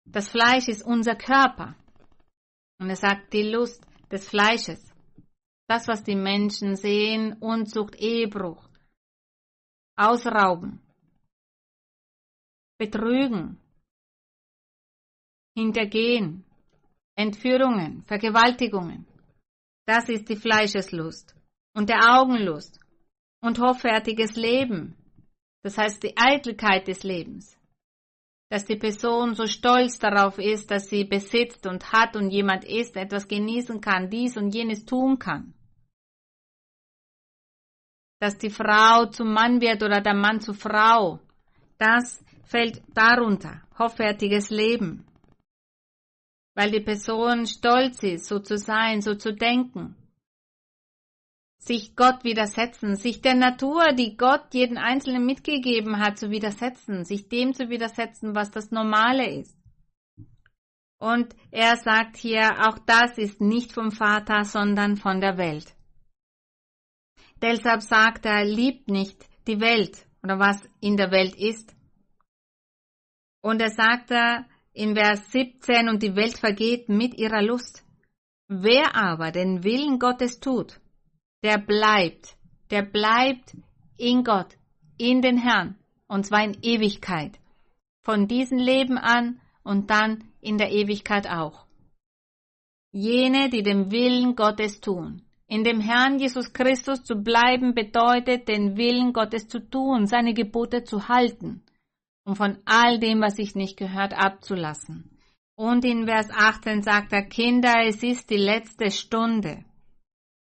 [0.05, 1.75] Das Fleisch ist unser Körper.
[2.79, 4.93] Und er sagt die Lust des Fleisches.
[5.69, 8.69] Das, was die Menschen sehen, Unzucht, Ehebruch,
[9.97, 10.81] Ausrauben,
[12.79, 13.59] Betrügen,
[15.57, 16.45] Hintergehen,
[17.17, 19.07] Entführungen, Vergewaltigungen.
[19.87, 21.35] Das ist die Fleischeslust
[21.75, 22.79] und der Augenlust
[23.41, 24.97] und hoffärtiges Leben,
[25.65, 27.58] das heißt die Eitelkeit des Lebens.
[28.51, 32.97] Dass die Person so stolz darauf ist, dass sie besitzt und hat und jemand ist,
[32.97, 35.53] etwas genießen kann, dies und jenes tun kann.
[38.21, 41.21] Dass die Frau zum Mann wird oder der Mann zur Frau,
[41.77, 43.63] das fällt darunter.
[43.79, 45.07] Hoffärtiges Leben.
[46.55, 49.98] Weil die Person stolz ist, so zu sein, so zu denken
[51.59, 57.29] sich Gott widersetzen, sich der Natur, die Gott jeden Einzelnen mitgegeben hat, zu widersetzen, sich
[57.29, 59.57] dem zu widersetzen, was das Normale ist.
[60.99, 65.75] Und er sagt hier, auch das ist nicht vom Vater, sondern von der Welt.
[67.41, 71.75] Deshalb sagt er, liebt nicht die Welt oder was in der Welt ist.
[73.41, 77.85] Und er sagt er in Vers 17, und die Welt vergeht mit ihrer Lust.
[78.49, 80.81] Wer aber den Willen Gottes tut,
[81.43, 82.37] der bleibt,
[82.71, 83.57] der bleibt
[83.97, 84.57] in Gott,
[84.97, 87.39] in den Herrn, und zwar in Ewigkeit.
[88.03, 91.67] Von diesem Leben an und dann in der Ewigkeit auch.
[92.93, 95.23] Jene, die den Willen Gottes tun.
[95.47, 100.85] In dem Herrn Jesus Christus zu bleiben bedeutet, den Willen Gottes zu tun, seine Gebote
[100.85, 101.63] zu halten
[102.25, 105.11] und von all dem, was sich nicht gehört, abzulassen.
[105.57, 109.65] Und in Vers 18 sagt er, Kinder, es ist die letzte Stunde.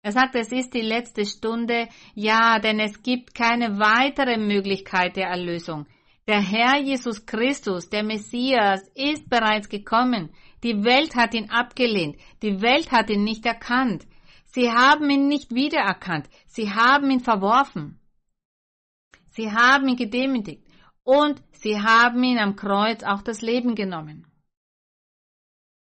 [0.01, 5.27] Er sagt, es ist die letzte Stunde, ja, denn es gibt keine weitere Möglichkeit der
[5.27, 5.87] Erlösung.
[6.25, 10.29] Der Herr Jesus Christus, der Messias, ist bereits gekommen.
[10.63, 12.17] Die Welt hat ihn abgelehnt.
[12.41, 14.05] Die Welt hat ihn nicht erkannt.
[14.45, 16.29] Sie haben ihn nicht wiedererkannt.
[16.45, 17.99] Sie haben ihn verworfen.
[19.29, 20.65] Sie haben ihn gedemütigt.
[21.03, 24.27] Und sie haben ihn am Kreuz auch das Leben genommen.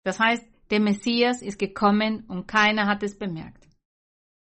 [0.04, 3.61] Das heißt, der Messias ist gekommen und keiner hat es bemerkt.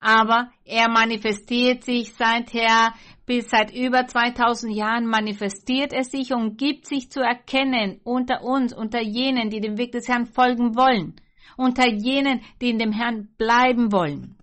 [0.02, 2.94] Aber er manifestiert sich seither
[3.26, 8.74] bis seit über 2000 Jahren manifestiert er sich und gibt sich zu erkennen unter uns,
[8.74, 11.16] unter jenen, die dem Weg des Herrn folgen wollen,
[11.56, 14.36] unter jenen, die in dem Herrn bleiben wollen.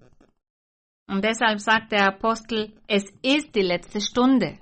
[1.08, 4.58] Und deshalb sagt der Apostel, es ist die letzte Stunde.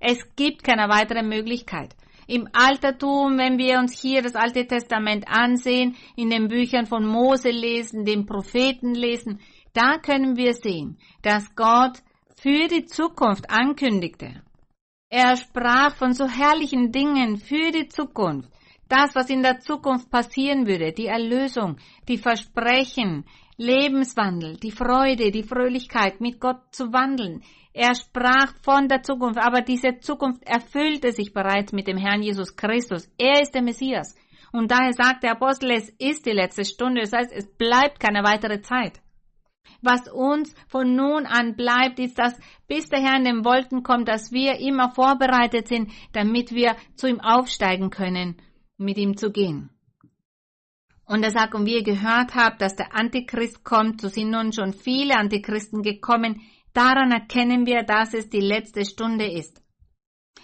[0.00, 1.94] Es gibt keine weitere Möglichkeit.
[2.26, 7.50] Im Altertum, wenn wir uns hier das Alte Testament ansehen, in den Büchern von Mose
[7.50, 9.40] lesen, den Propheten lesen,
[9.72, 11.98] da können wir sehen, dass Gott
[12.40, 14.42] für die Zukunft ankündigte.
[15.10, 18.50] Er sprach von so herrlichen Dingen für die Zukunft.
[18.88, 21.76] Das, was in der Zukunft passieren würde, die Erlösung,
[22.08, 23.24] die Versprechen,
[23.56, 27.42] Lebenswandel, die Freude, die Fröhlichkeit, mit Gott zu wandeln.
[27.72, 32.56] Er sprach von der Zukunft, aber diese Zukunft erfüllte sich bereits mit dem Herrn Jesus
[32.56, 33.10] Christus.
[33.18, 34.14] Er ist der Messias.
[34.52, 38.22] Und daher sagt der Apostel, es ist die letzte Stunde, das heißt, es bleibt keine
[38.22, 39.00] weitere Zeit.
[39.82, 44.08] Was uns von nun an bleibt, ist, dass bis der Herr in den Wolken kommt,
[44.08, 48.36] dass wir immer vorbereitet sind, damit wir zu ihm aufsteigen können,
[48.76, 49.70] mit ihm zu gehen.
[51.08, 54.52] Und er sagt, und wie ihr gehört habt, dass der Antichrist kommt, so sind nun
[54.52, 56.42] schon viele Antichristen gekommen.
[56.74, 59.62] Daran erkennen wir, dass es die letzte Stunde ist.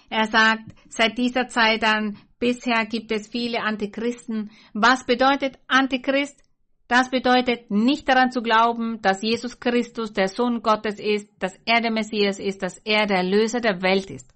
[0.09, 4.51] Er sagt, seit dieser Zeit an bisher gibt es viele Antichristen.
[4.73, 6.43] Was bedeutet Antichrist?
[6.87, 11.81] Das bedeutet nicht daran zu glauben, dass Jesus Christus der Sohn Gottes ist, dass er
[11.81, 14.31] der Messias ist, dass er der Erlöser der Welt ist.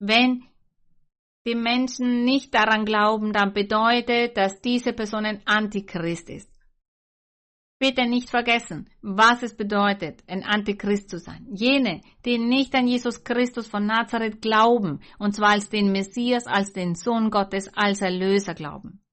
[0.00, 0.44] Wenn
[1.46, 6.50] die Menschen nicht daran glauben, dann bedeutet, dass diese Person ein Antichrist ist.
[7.78, 11.46] Bitte nicht vergessen, was es bedeutet, ein Antichrist zu sein.
[11.50, 16.72] Jene, die nicht an Jesus Christus von Nazareth glauben, und zwar als den Messias, als
[16.72, 19.03] den Sohn Gottes, als Erlöser glauben.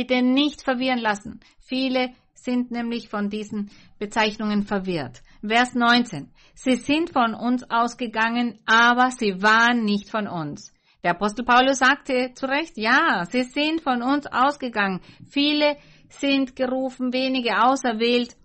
[0.00, 1.40] Bitte nicht verwirren lassen.
[1.58, 5.20] Viele sind nämlich von diesen Bezeichnungen verwirrt.
[5.46, 6.30] Vers 19.
[6.54, 10.72] Sie sind von uns ausgegangen, aber sie waren nicht von uns.
[11.04, 15.02] Der Apostel Paulus sagte zu Recht, ja, sie sind von uns ausgegangen.
[15.28, 15.76] Viele
[16.08, 18.38] sind gerufen, wenige auserwählt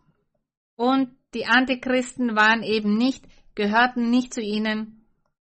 [0.75, 3.23] und die Antichristen waren eben nicht,
[3.55, 4.94] gehörten nicht zu ihnen.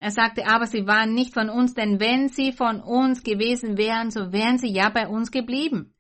[0.02, 4.10] Er sagte aber, sie waren nicht von uns, denn wenn sie von uns gewesen wären,
[4.10, 5.94] so wären sie ja bei uns geblieben.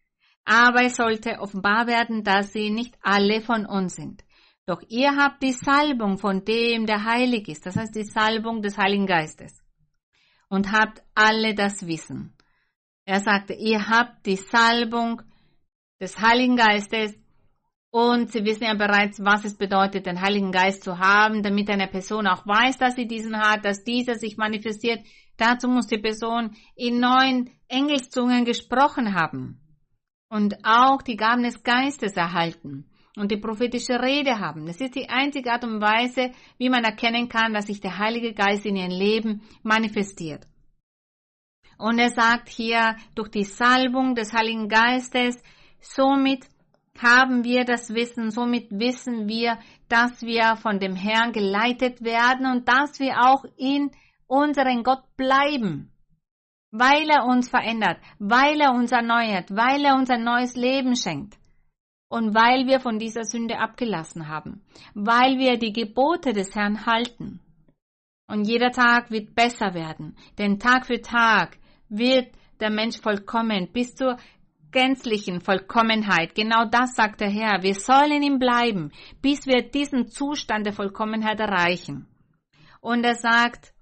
[0.43, 4.23] Aber es sollte offenbar werden, dass sie nicht alle von uns sind.
[4.65, 8.75] Doch ihr habt die Salbung von dem, der heilig ist, das heißt die Salbung des
[8.75, 9.63] Heiligen Geistes.
[10.49, 12.35] Und habt alle das Wissen.
[13.05, 15.21] Er sagte, ihr habt die Salbung
[15.99, 17.20] des Heiligen Geistes
[17.91, 21.87] und sie wissen ja bereits, was es bedeutet, den Heiligen Geist zu haben, damit eine
[21.87, 25.05] Person auch weiß, dass sie diesen hat, dass dieser sich manifestiert.
[25.35, 29.59] Dazu muss die Person in neuen Engelszungen gesprochen haben
[30.29, 34.65] und auch die Gaben des Geistes erhalten und die prophetische Rede haben.
[34.65, 38.33] Das ist die einzige Art und Weise, wie man erkennen kann, dass sich der Heilige
[38.33, 40.47] Geist in ihrem Leben manifestiert.
[41.77, 45.41] Und er sagt hier, durch die Salbung des Heiligen Geistes,
[45.81, 46.45] somit
[46.99, 52.67] haben wir das Wissen, somit wissen wir, dass wir von dem Herrn geleitet werden und
[52.67, 53.91] dass wir auch in
[54.27, 55.91] unseren Gott bleiben.
[56.71, 61.37] Weil er uns verändert, weil er uns erneuert, weil er uns ein neues Leben schenkt.
[62.07, 67.39] Und weil wir von dieser Sünde abgelassen haben, weil wir die Gebote des Herrn halten.
[68.27, 73.71] Und jeder Tag wird besser werden, denn Tag für Tag wird der Mensch vollkommen.
[73.71, 74.17] Bis zur
[74.71, 76.35] gänzlichen Vollkommenheit.
[76.35, 77.63] Genau das sagt der Herr.
[77.63, 82.07] Wir sollen ihm bleiben, bis wir diesen Zustand der Vollkommenheit erreichen.
[82.79, 83.73] Und er sagt,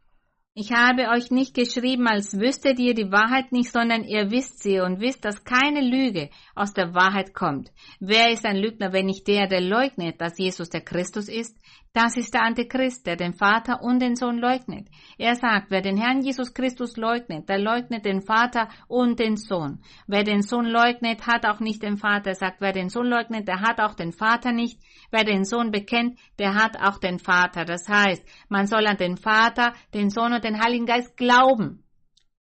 [0.54, 4.82] ich habe euch nicht geschrieben, als wüsstet ihr die Wahrheit nicht, sondern ihr wisst sie
[4.82, 7.71] und wisst, dass keine Lüge aus der Wahrheit kommt.
[8.02, 11.58] Wer ist ein Lügner, wenn nicht der, der leugnet, dass Jesus der Christus ist?
[11.93, 14.88] Das ist der Antichrist, der den Vater und den Sohn leugnet.
[15.17, 19.82] Er sagt, wer den Herrn Jesus Christus leugnet, der leugnet den Vater und den Sohn.
[20.06, 22.30] Wer den Sohn leugnet, hat auch nicht den Vater.
[22.30, 24.80] Er sagt, wer den Sohn leugnet, der hat auch den Vater nicht.
[25.10, 27.65] Wer den Sohn bekennt, der hat auch den Vater.
[27.65, 31.84] Das heißt, man soll an den Vater, den Sohn und den Heiligen Geist glauben.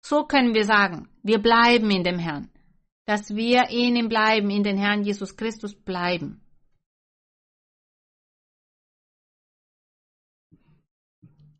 [0.01, 2.51] So können wir sagen, wir bleiben in dem Herrn.
[3.08, 6.40] Dass wir in ihm bleiben, in den Herrn Jesus Christus bleiben.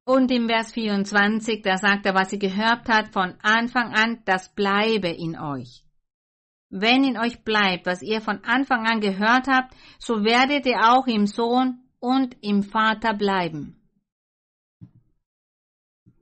[0.04, 4.54] Und im Vers 24, da sagt er, was ihr gehört hat von Anfang an, das
[4.54, 5.86] bleibe in euch.
[6.70, 11.06] Wenn in euch bleibt, was ihr von Anfang an gehört habt, so werdet ihr auch
[11.06, 13.80] im Sohn und im Vater bleiben.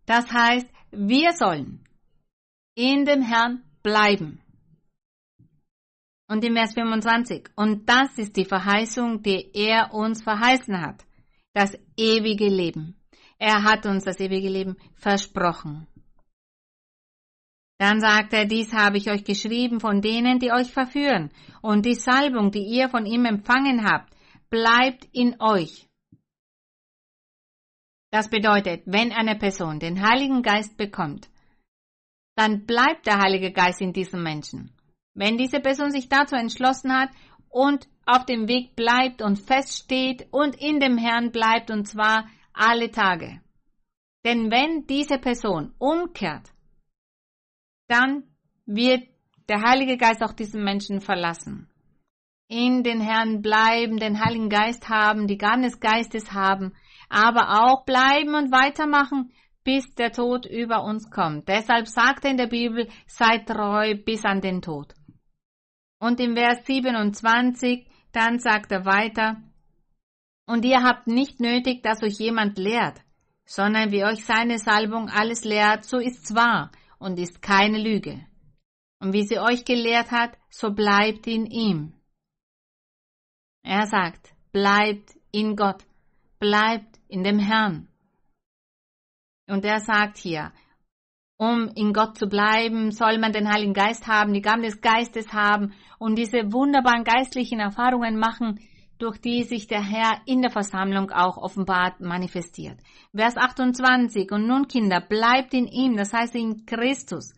[0.05, 1.87] Das heißt, wir sollen
[2.75, 4.41] in dem Herrn bleiben.
[6.27, 11.05] Und im Vers 25, und das ist die Verheißung, die er uns verheißen hat.
[11.53, 12.98] das ewige Leben.
[13.39, 15.87] Er hat uns das ewige Leben versprochen.
[17.79, 21.31] Dann sagt er, dies habe ich euch geschrieben von denen, die euch verführen.
[21.61, 24.13] Und die Salbung, die ihr von ihm empfangen habt,
[24.49, 25.87] bleibt in euch.
[28.11, 31.29] Das bedeutet, wenn eine Person den Heiligen Geist bekommt,
[32.35, 34.73] dann bleibt der Heilige Geist in diesem Menschen.
[35.13, 37.09] Wenn diese Person sich dazu entschlossen hat
[37.49, 42.27] und auf dem Weg bleibt und feststeht und in dem Herrn bleibt und zwar
[42.59, 43.41] alle Tage.
[44.25, 46.51] Denn wenn diese Person umkehrt,
[47.87, 48.23] dann
[48.65, 49.07] wird
[49.47, 51.69] der Heilige Geist auch diesen Menschen verlassen.
[52.47, 56.73] In den Herrn bleiben, den Heiligen Geist haben, die Gaben des Geistes haben,
[57.07, 59.31] aber auch bleiben und weitermachen,
[59.63, 61.47] bis der Tod über uns kommt.
[61.47, 64.93] Deshalb sagt er in der Bibel, seid treu bis an den Tod.
[65.99, 69.37] Und im Vers 27, dann sagt er weiter,
[70.49, 72.99] und ihr habt nicht nötig, dass euch jemand lehrt,
[73.45, 78.25] sondern wie euch seine Salbung alles lehrt, so ist's wahr und ist keine Lüge.
[78.99, 81.93] Und wie sie euch gelehrt hat, so bleibt in ihm.
[83.61, 85.83] Er sagt, bleibt in Gott,
[86.39, 87.87] bleibt in dem Herrn.
[89.47, 90.51] Und er sagt hier,
[91.37, 95.31] um in Gott zu bleiben, soll man den Heiligen Geist haben, die Gaben des Geistes
[95.31, 98.59] haben und diese wunderbaren geistlichen Erfahrungen machen,
[98.99, 102.77] durch die sich der Herr in der Versammlung auch offenbart manifestiert.
[103.15, 104.31] Vers 28.
[104.31, 107.33] Und nun, Kinder, bleibt in ihm, das heißt in Christus,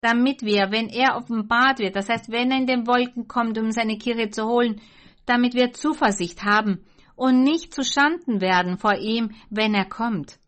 [0.00, 3.72] damit wir, wenn er offenbart wird, das heißt, wenn er in den Wolken kommt, um
[3.72, 4.80] seine Kirche zu holen,
[5.24, 6.84] damit wir Zuversicht haben
[7.16, 10.38] und nicht zu Schanden werden vor ihm, wenn er kommt.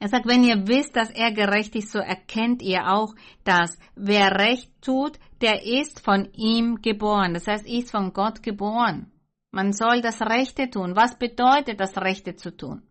[0.00, 4.32] Er sagt, wenn ihr wisst, dass er gerecht ist, so erkennt ihr auch, dass wer
[4.32, 7.34] Recht tut, der ist von ihm geboren.
[7.34, 9.10] Das heißt, ist von Gott geboren.
[9.50, 10.96] Man soll das Rechte tun.
[10.96, 12.82] Was bedeutet das Rechte zu tun?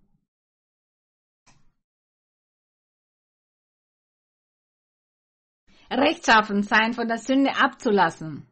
[5.89, 8.47] Rechtschaffen sein, von der Sünde abzulassen.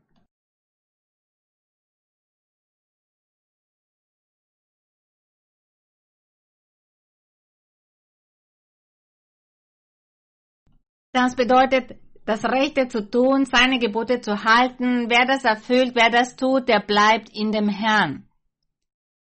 [11.12, 12.00] Das bedeutet,
[12.30, 15.10] das Rechte zu tun, seine Gebote zu halten.
[15.10, 18.30] Wer das erfüllt, wer das tut, der bleibt in dem Herrn.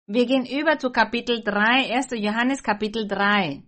[0.06, 2.08] Wir gehen über zu Kapitel 3, 1.
[2.12, 3.64] Johannes Kapitel 3.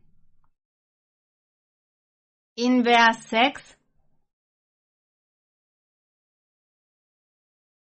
[2.58, 3.78] In Vers 6.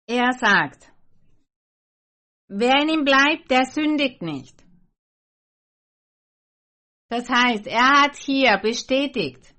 [0.09, 0.91] Er sagt,
[2.49, 4.65] wer in ihm bleibt, der sündigt nicht.
[7.09, 9.56] Das heißt, er hat hier bestätigt,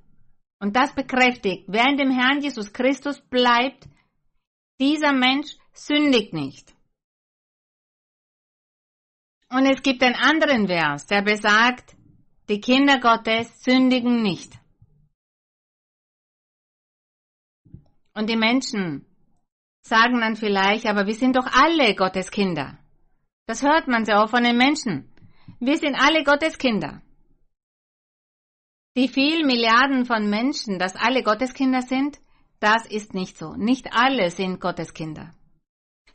[0.60, 3.88] und das bekräftigt, wer in dem Herrn Jesus Christus bleibt,
[4.80, 6.74] dieser Mensch sündigt nicht.
[9.50, 11.96] Und es gibt einen anderen Vers, der besagt,
[12.50, 14.54] die Kinder Gottes sündigen nicht.
[18.14, 19.06] Und die Menschen
[19.82, 22.78] sagen dann vielleicht, aber wir sind doch alle Gottes Kinder.
[23.46, 25.14] Das hört man sehr oft von den Menschen.
[25.60, 27.02] Wir sind alle Gottes Kinder.
[28.98, 32.20] Die vielen Milliarden von Menschen, dass alle Gotteskinder sind,
[32.60, 33.54] das ist nicht so.
[33.54, 35.36] Nicht alle sind Gotteskinder.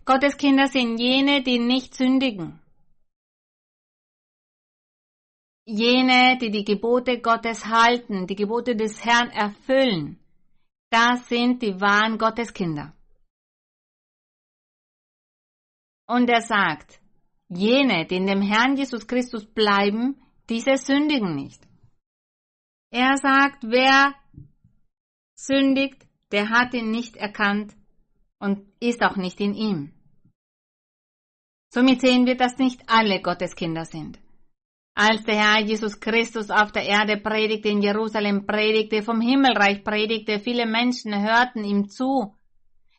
[0.05, 2.61] Gotteskinder sind jene, die nicht sündigen.
[5.65, 10.19] Jene, die die Gebote Gottes halten, die Gebote des Herrn erfüllen.
[10.91, 12.93] Das sind die wahren Gotteskinder.
[16.09, 17.01] Und er sagt,
[17.49, 21.72] jene, die in dem Herrn Jesus Christus bleiben, diese sündigen nicht.
[22.95, 24.15] Er sagt, wer
[25.35, 27.75] sündigt, der hat ihn nicht erkannt
[28.39, 29.95] und ist auch nicht in ihm.
[31.73, 34.19] Somit sehen wir, dass nicht alle Gotteskinder sind.
[34.95, 40.39] Als der Herr Jesus Christus auf der Erde predigte, in Jerusalem predigte, vom Himmelreich predigte,
[40.39, 42.37] viele Menschen hörten ihm zu.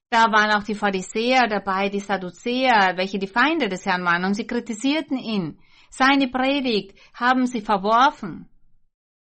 [0.09, 4.33] Da waren auch die Pharisäer dabei, die Sadduzäer, welche die Feinde des Herrn waren, und
[4.33, 5.59] sie kritisierten ihn.
[5.91, 8.49] Seine Predigt haben sie verworfen.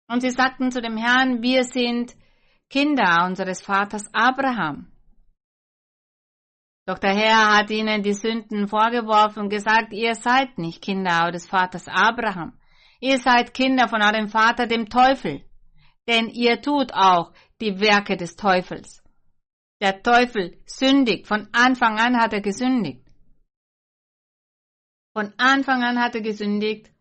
[0.09, 2.15] Und sie sagten zu dem Herrn, wir sind
[2.69, 4.91] Kinder unseres Vaters Abraham.
[6.87, 11.47] Doch der Herr hat ihnen die Sünden vorgeworfen und gesagt, ihr seid nicht Kinder eures
[11.47, 12.59] Vaters Abraham.
[12.99, 15.45] Ihr seid Kinder von eurem Vater, dem Teufel.
[16.07, 17.31] Denn ihr tut auch
[17.61, 19.03] die Werke des Teufels.
[19.79, 21.27] Der Teufel sündigt.
[21.27, 23.05] Von Anfang an hat er gesündigt.
[25.13, 26.91] Von Anfang an hat er gesündigt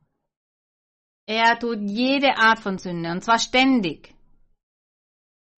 [1.29, 4.15] er tut jede Art von Sünde, und zwar ständig.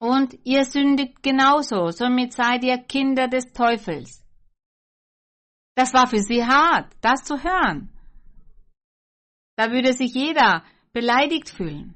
[0.00, 4.24] Und ihr sündigt genauso, somit seid ihr Kinder des Teufels.
[5.76, 7.88] Das war für sie hart, das zu hören.
[9.56, 11.94] Da würde sich jeder beleidigt fühlen.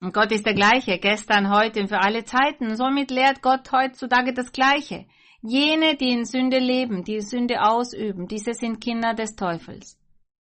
[0.00, 2.74] Und Gott ist der gleiche, gestern, heute und für alle Zeiten.
[2.74, 5.06] Somit lehrt Gott heutzutage das Gleiche.
[5.42, 9.96] Jene, die in Sünde leben, die Sünde ausüben, diese sind Kinder des Teufels.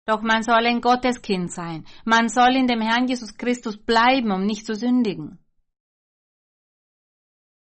[0.10, 1.86] Doch man soll ein Gotteskind sein.
[2.04, 5.38] Man soll in dem Herrn Jesus Christus bleiben, um nicht zu sündigen.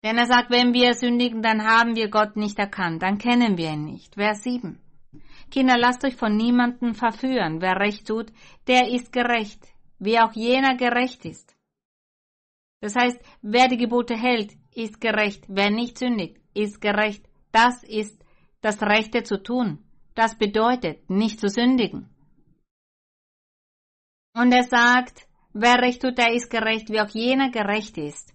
[0.04, 3.72] Denn er sagt, wenn wir sündigen, dann haben wir Gott nicht erkannt, dann kennen wir
[3.72, 4.16] ihn nicht.
[4.16, 4.78] Vers 7.
[5.50, 7.62] Kinder, lasst euch von niemandem verführen.
[7.62, 8.30] Wer recht tut,
[8.66, 9.66] der ist gerecht,
[9.98, 11.56] wie auch jener gerecht ist.
[12.82, 15.46] Das heißt, wer die Gebote hält, ist gerecht.
[15.48, 17.24] Wer nicht sündigt, ist gerecht.
[17.50, 18.22] Das ist
[18.60, 19.78] das Rechte zu tun.
[20.14, 22.10] Das bedeutet, nicht zu sündigen.
[24.36, 28.34] Und er sagt, wer recht tut, der ist gerecht, wie auch jener gerecht ist.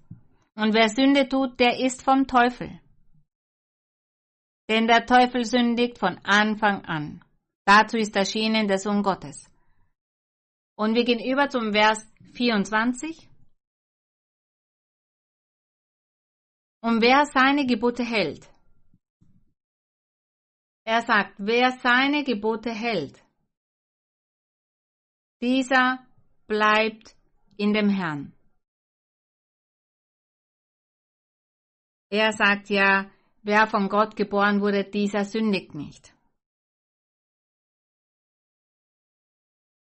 [0.56, 2.82] Und wer Sünde tut, der ist vom Teufel.
[4.68, 7.24] Denn der Teufel sündigt von Anfang an.
[7.66, 9.48] Dazu ist erschienen der Sohn Gottes.
[10.76, 13.30] Und wir gehen über zum Vers 24.
[16.82, 18.50] Und wer seine Gebote hält,
[20.84, 23.24] er sagt, wer seine Gebote hält,
[25.42, 26.06] dieser
[26.48, 27.16] bleibt
[27.58, 28.34] in dem Herrn.
[32.10, 33.10] Er sagt ja,
[33.42, 36.14] wer von Gott geboren wurde, dieser sündigt nicht.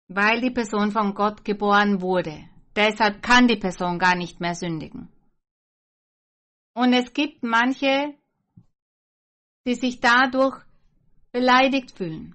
[0.09, 2.49] Weil die Person von Gott geboren wurde.
[2.77, 5.09] Deshalb kann die Person gar nicht mehr sündigen.
[6.75, 8.15] Und es gibt manche,
[9.67, 10.65] die sich dadurch
[11.33, 12.35] beleidigt fühlen.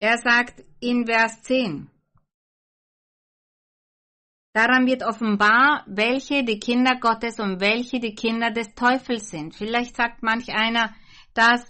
[0.00, 1.88] Er sagt in Vers 10,
[4.54, 9.54] Daran wird offenbar, welche die Kinder Gottes und welche die Kinder des Teufels sind.
[9.54, 10.92] Vielleicht sagt manch einer,
[11.32, 11.64] das,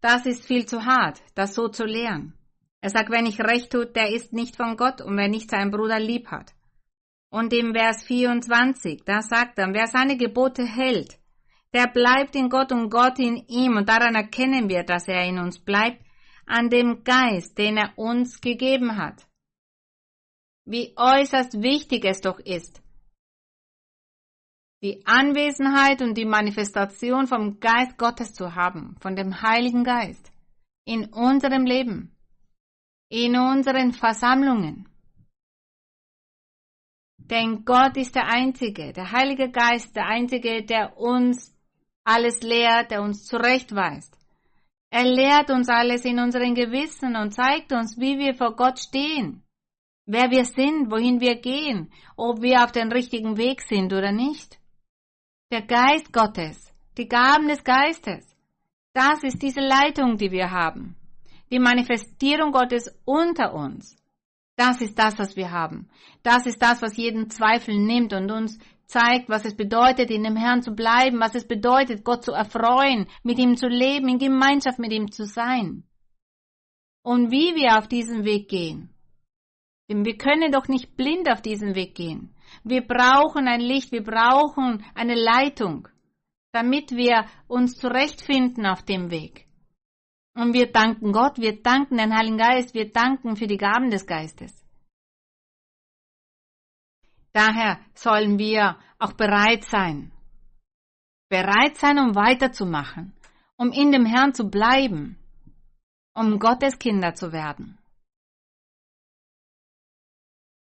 [0.00, 2.34] das ist viel zu hart, das so zu lehren.
[2.80, 5.70] Er sagt, wenn ich recht tut, der ist nicht von Gott und wer nicht seinen
[5.70, 6.52] Bruder lieb hat.
[7.30, 11.18] Und im Vers 24, da sagt er, wer seine Gebote hält,
[11.72, 15.38] der bleibt in Gott und Gott in ihm und daran erkennen wir, dass er in
[15.38, 16.02] uns bleibt,
[16.48, 19.28] an dem Geist, den er uns gegeben hat
[20.68, 22.82] wie äußerst wichtig es doch ist,
[24.82, 30.30] die Anwesenheit und die Manifestation vom Geist Gottes zu haben, von dem Heiligen Geist,
[30.84, 32.14] in unserem Leben,
[33.08, 34.88] in unseren Versammlungen.
[37.16, 41.54] Denn Gott ist der Einzige, der Heilige Geist, der Einzige, der uns
[42.04, 44.17] alles lehrt, der uns zurechtweist.
[44.90, 49.42] Er lehrt uns alles in unseren Gewissen und zeigt uns, wie wir vor Gott stehen
[50.08, 54.58] wer wir sind, wohin wir gehen, ob wir auf dem richtigen Weg sind oder nicht.
[55.52, 58.26] Der Geist Gottes, die Gaben des Geistes,
[58.94, 60.96] das ist diese Leitung, die wir haben.
[61.52, 63.96] Die Manifestierung Gottes unter uns.
[64.56, 65.88] Das ist das, was wir haben.
[66.22, 68.58] Das ist das, was jeden Zweifel nimmt und uns
[68.88, 73.06] zeigt, was es bedeutet, in dem Herrn zu bleiben, was es bedeutet, Gott zu erfreuen,
[73.22, 75.84] mit ihm zu leben, in Gemeinschaft mit ihm zu sein.
[77.04, 78.94] Und wie wir auf diesen Weg gehen.
[79.88, 82.34] Denn wir können doch nicht blind auf diesen Weg gehen.
[82.64, 85.88] Wir brauchen ein Licht, wir brauchen eine Leitung,
[86.52, 89.46] damit wir uns zurechtfinden auf dem Weg.
[90.34, 94.06] Und wir danken Gott, wir danken den Heiligen Geist, wir danken für die Gaben des
[94.06, 94.67] Geistes.
[97.32, 100.12] Daher sollen wir auch bereit sein.
[101.28, 103.12] Bereit sein, um weiterzumachen,
[103.56, 105.18] um in dem Herrn zu bleiben,
[106.14, 107.78] um Gottes Kinder zu werden.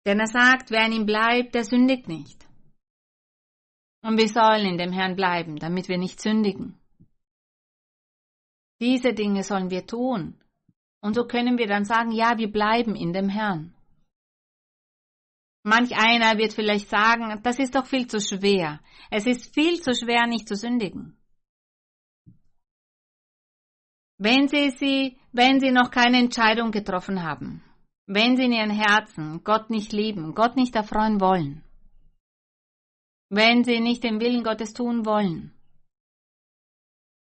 [0.04, 2.48] Denn er sagt, wer in ihm bleibt, der sündigt nicht.
[4.02, 6.78] Und wir sollen in dem Herrn bleiben, damit wir nicht sündigen.
[8.80, 10.40] Diese Dinge sollen wir tun.
[11.00, 13.74] Und so können wir dann sagen, ja, wir bleiben in dem Herrn.
[15.64, 18.80] Manch einer wird vielleicht sagen, das ist doch viel zu schwer.
[19.10, 21.16] Es ist viel zu schwer, nicht zu sündigen.
[24.18, 27.62] Wenn Sie sie, wenn Sie noch keine Entscheidung getroffen haben,
[28.08, 31.62] wenn sie in ihren Herzen Gott nicht lieben, Gott nicht erfreuen wollen,
[33.28, 35.52] wenn sie nicht den Willen Gottes tun wollen,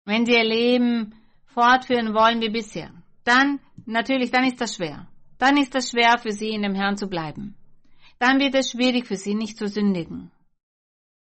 [0.04, 1.14] wenn sie ihr Leben
[1.46, 2.90] fortführen wollen wie bisher,
[3.24, 5.08] dann, natürlich, dann ist das schwer.
[5.38, 7.56] Dann ist das schwer für sie, in dem Herrn zu bleiben.
[8.24, 10.30] Dann wird es schwierig für sie, nicht zu sündigen.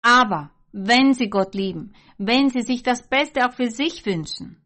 [0.03, 4.61] Aber, wenn sie Gott lieben, wenn sie sich das Beste auch für sich wünschen,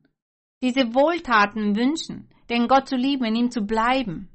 [0.61, 4.27] diese Wohltaten wünschen, den Gott zu lieben, in ihm zu bleiben,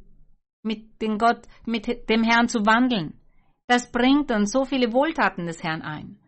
[0.63, 3.21] mit dem Gott, mit dem Herrn zu wandeln.
[3.67, 6.19] Das bringt uns so viele Wohltaten des Herrn ein.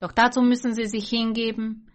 [0.00, 1.90] Doch dazu müssen sie sich hingeben,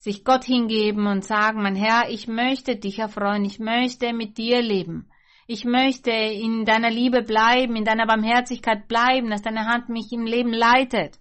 [0.00, 4.60] sich Gott hingeben und sagen, mein Herr, ich möchte dich erfreuen, ich möchte mit dir
[4.60, 5.10] leben.
[5.48, 10.26] Ich möchte in deiner Liebe bleiben, in deiner Barmherzigkeit bleiben, dass deine Hand mich im
[10.26, 11.20] Leben leitet.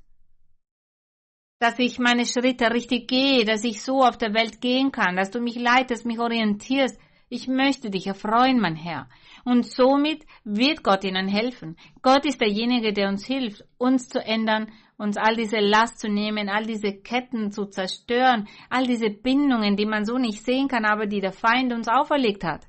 [1.60, 5.30] Dass ich meine Schritte richtig gehe, dass ich so auf der Welt gehen kann, dass
[5.30, 7.00] du mich leitest, mich orientierst.
[7.30, 9.08] Ich möchte dich erfreuen, mein Herr.
[9.44, 11.78] Und somit wird Gott ihnen helfen.
[12.02, 16.50] Gott ist derjenige, der uns hilft, uns zu ändern, uns all diese Last zu nehmen,
[16.50, 21.06] all diese Ketten zu zerstören, all diese Bindungen, die man so nicht sehen kann, aber
[21.06, 22.68] die der Feind uns auferlegt hat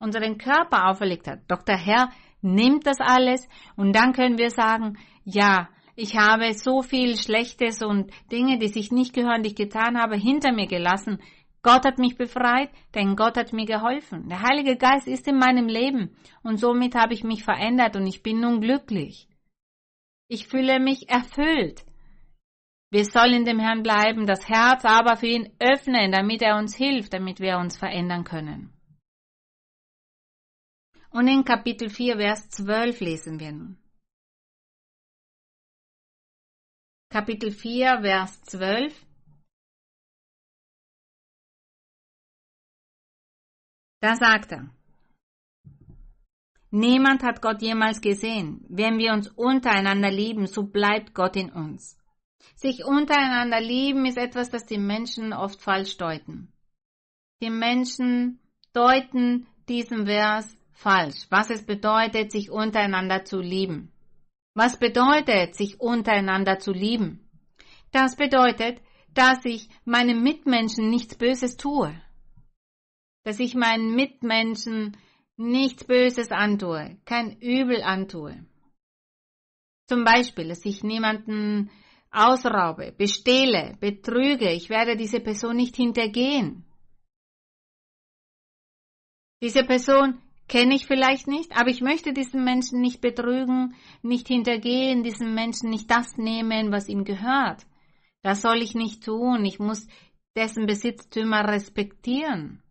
[0.00, 1.40] unseren Körper auferlegt hat.
[1.66, 7.16] Der Herr nimmt das alles und dann können wir sagen, ja, ich habe so viel
[7.16, 11.20] Schlechtes und Dinge, die sich nicht gehören, die ich getan habe, hinter mir gelassen.
[11.62, 14.28] Gott hat mich befreit, denn Gott hat mir geholfen.
[14.28, 18.22] Der Heilige Geist ist in meinem Leben und somit habe ich mich verändert und ich
[18.22, 19.28] bin nun glücklich.
[20.28, 21.84] Ich fühle mich erfüllt.
[22.90, 27.12] Wir sollen dem Herrn bleiben, das Herz aber für ihn öffnen, damit er uns hilft,
[27.12, 28.72] damit wir uns verändern können.
[31.10, 33.78] Und in Kapitel 4, Vers 12 lesen wir nun.
[37.10, 39.06] Kapitel 4, Vers 12.
[44.00, 44.70] Da sagt er,
[46.70, 48.64] Niemand hat Gott jemals gesehen.
[48.68, 51.96] Wenn wir uns untereinander lieben, so bleibt Gott in uns.
[52.54, 56.52] Sich untereinander lieben ist etwas, das die Menschen oft falsch deuten.
[57.40, 58.40] Die Menschen
[58.74, 61.26] deuten diesen Vers falsch.
[61.30, 63.92] Was es bedeutet, sich untereinander zu lieben.
[64.54, 67.28] Was bedeutet, sich untereinander zu lieben?
[67.92, 68.80] Das bedeutet,
[69.14, 72.00] dass ich meinem Mitmenschen nichts Böses tue.
[73.24, 74.96] Dass ich meinen Mitmenschen
[75.36, 78.44] nichts Böses antue, kein Übel antue.
[79.88, 81.70] Zum Beispiel, dass ich niemanden
[82.10, 86.64] ausraube, bestehle, betrüge, ich werde diese Person nicht hintergehen.
[89.40, 95.02] Diese Person kenne ich vielleicht nicht, aber ich möchte diesen Menschen nicht betrügen, nicht hintergehen,
[95.02, 97.66] diesen Menschen nicht das nehmen, was ihm gehört.
[98.22, 99.44] Das soll ich nicht tun.
[99.44, 99.86] Ich muss
[100.34, 102.62] dessen Besitztümer respektieren.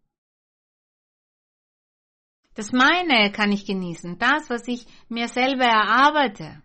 [2.55, 6.63] Das meine kann ich genießen, das, was ich mir selber erarbeite.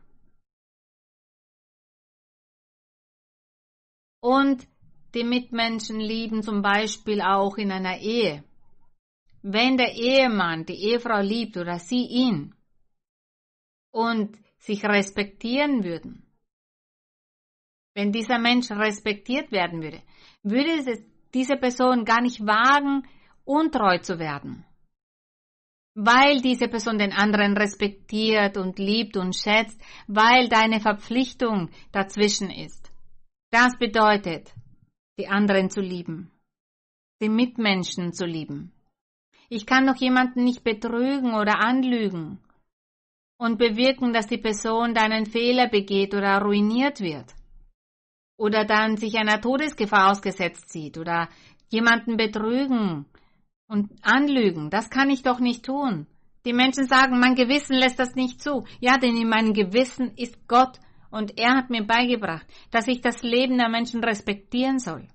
[4.20, 4.66] Und
[5.14, 8.42] die Mitmenschen lieben zum Beispiel auch in einer Ehe.
[9.42, 12.54] Wenn der Ehemann die Ehefrau liebt oder sie ihn
[13.90, 16.24] und sich respektieren würden,
[17.94, 20.02] wenn dieser Mensch respektiert werden würde,
[20.42, 23.06] würde diese Person gar nicht wagen,
[23.44, 24.64] untreu zu werden.
[25.94, 32.90] Weil diese Person den anderen respektiert und liebt und schätzt, weil deine Verpflichtung dazwischen ist.
[33.50, 34.54] Das bedeutet,
[35.18, 36.30] die anderen zu lieben,
[37.20, 38.72] die Mitmenschen zu lieben.
[39.54, 42.38] Ich kann doch jemanden nicht betrügen oder anlügen
[43.36, 47.34] und bewirken, dass die Person deinen Fehler begeht oder ruiniert wird.
[48.38, 51.28] Oder dann sich einer Todesgefahr ausgesetzt sieht oder
[51.68, 53.04] jemanden betrügen
[53.68, 54.70] und anlügen.
[54.70, 56.06] Das kann ich doch nicht tun.
[56.46, 58.64] Die Menschen sagen, mein Gewissen lässt das nicht zu.
[58.80, 60.80] Ja, denn in meinem Gewissen ist Gott
[61.10, 65.06] und er hat mir beigebracht, dass ich das Leben der Menschen respektieren soll.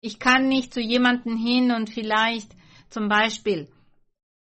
[0.00, 2.50] Ich kann nicht zu jemanden hin und vielleicht
[2.94, 3.68] zum Beispiel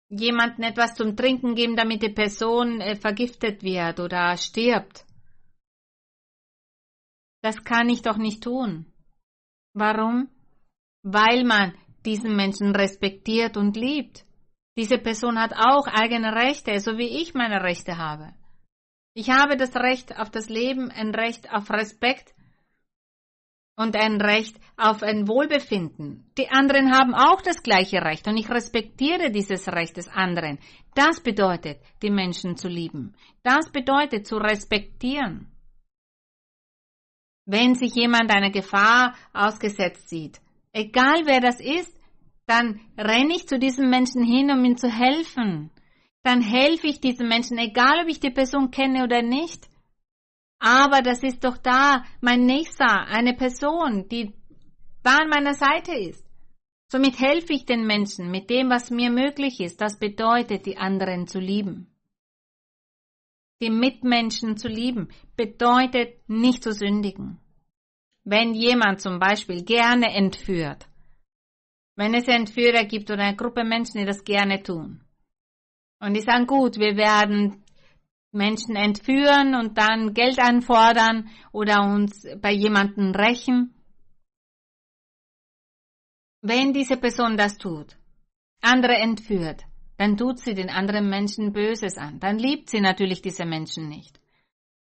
[0.09, 5.05] jemandem etwas zum Trinken geben, damit die Person äh, vergiftet wird oder stirbt.
[7.41, 8.85] Das kann ich doch nicht tun.
[9.73, 10.29] Warum?
[11.03, 11.73] Weil man
[12.05, 14.25] diesen Menschen respektiert und liebt.
[14.77, 18.33] Diese Person hat auch eigene Rechte, so wie ich meine Rechte habe.
[19.13, 22.34] Ich habe das Recht auf das Leben, ein Recht auf Respekt
[23.75, 26.25] und ein Recht auf ein Wohlbefinden.
[26.37, 30.59] Die anderen haben auch das gleiche Recht und ich respektiere dieses Recht des anderen.
[30.93, 33.13] Das bedeutet, die Menschen zu lieben.
[33.43, 35.51] Das bedeutet, zu respektieren.
[37.45, 40.39] Wenn sich jemand einer Gefahr ausgesetzt sieht,
[40.71, 41.95] egal wer das ist,
[42.47, 45.71] dann renne ich zu diesem Menschen hin, um ihm zu helfen.
[46.23, 49.67] Dann helfe ich diesem Menschen, egal ob ich die Person kenne oder nicht.
[50.59, 54.33] Aber das ist doch da mein Nächster, eine Person, die
[55.03, 56.25] da an meiner Seite ist.
[56.91, 59.81] Somit helfe ich den Menschen mit dem, was mir möglich ist.
[59.81, 61.91] Das bedeutet, die anderen zu lieben.
[63.61, 67.39] Die Mitmenschen zu lieben bedeutet nicht zu sündigen.
[68.23, 70.87] Wenn jemand zum Beispiel gerne entführt,
[71.95, 75.03] wenn es Entführer gibt oder eine Gruppe Menschen, die das gerne tun,
[75.99, 77.63] und die sagen, gut, wir werden
[78.35, 83.73] Menschen entführen und dann Geld anfordern oder uns bei jemandem rächen.
[86.41, 87.97] Wenn diese Person das tut,
[88.61, 89.63] andere entführt,
[89.97, 92.19] dann tut sie den anderen Menschen Böses an.
[92.19, 94.19] Dann liebt sie natürlich diese Menschen nicht.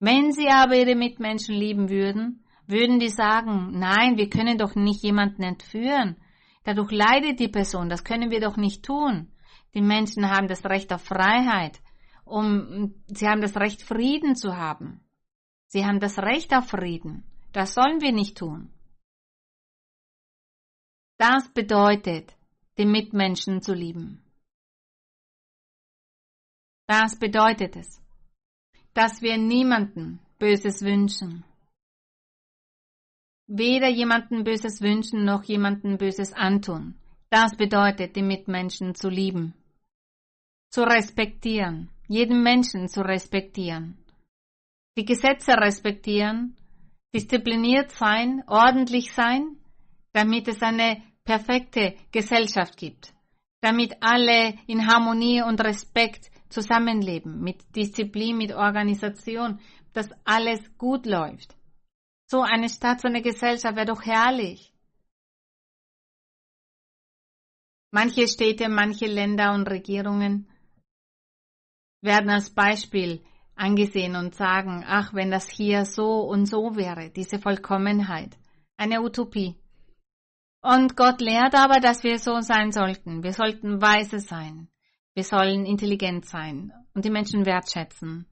[0.00, 5.02] Wenn sie aber ihre Mitmenschen lieben würden, würden die sagen, nein, wir können doch nicht
[5.02, 6.16] jemanden entführen.
[6.64, 9.30] Dadurch leidet die Person, das können wir doch nicht tun.
[9.74, 11.80] Die Menschen haben das Recht auf Freiheit,
[12.24, 15.00] um, sie haben das Recht, Frieden zu haben.
[15.66, 17.24] Sie haben das Recht auf Frieden.
[17.52, 18.70] Das sollen wir nicht tun.
[21.18, 22.36] Das bedeutet,
[22.78, 24.22] die Mitmenschen zu lieben.
[26.86, 28.00] Das bedeutet es,
[28.92, 31.44] dass wir niemanden Böses wünschen.
[33.46, 36.98] Weder jemanden Böses wünschen noch jemanden Böses antun.
[37.30, 39.54] Das bedeutet, die Mitmenschen zu lieben,
[40.70, 43.98] zu respektieren, jeden Menschen zu respektieren,
[44.96, 46.56] die Gesetze respektieren,
[47.14, 49.56] diszipliniert sein, ordentlich sein,
[50.12, 53.12] damit es eine perfekte Gesellschaft gibt,
[53.60, 59.60] damit alle in Harmonie und Respekt zusammenleben, mit Disziplin, mit Organisation,
[59.92, 61.56] dass alles gut läuft.
[62.30, 64.72] So eine Stadt, so eine Gesellschaft wäre doch herrlich.
[67.90, 70.48] Manche Städte, manche Länder und Regierungen
[72.04, 73.24] werden als Beispiel
[73.56, 78.36] angesehen und sagen, ach, wenn das hier so und so wäre, diese Vollkommenheit,
[78.76, 79.56] eine Utopie.
[80.60, 83.22] Und Gott lehrt aber, dass wir so sein sollten.
[83.22, 84.68] Wir sollten weise sein.
[85.14, 88.26] Wir sollen intelligent sein und die Menschen wertschätzen.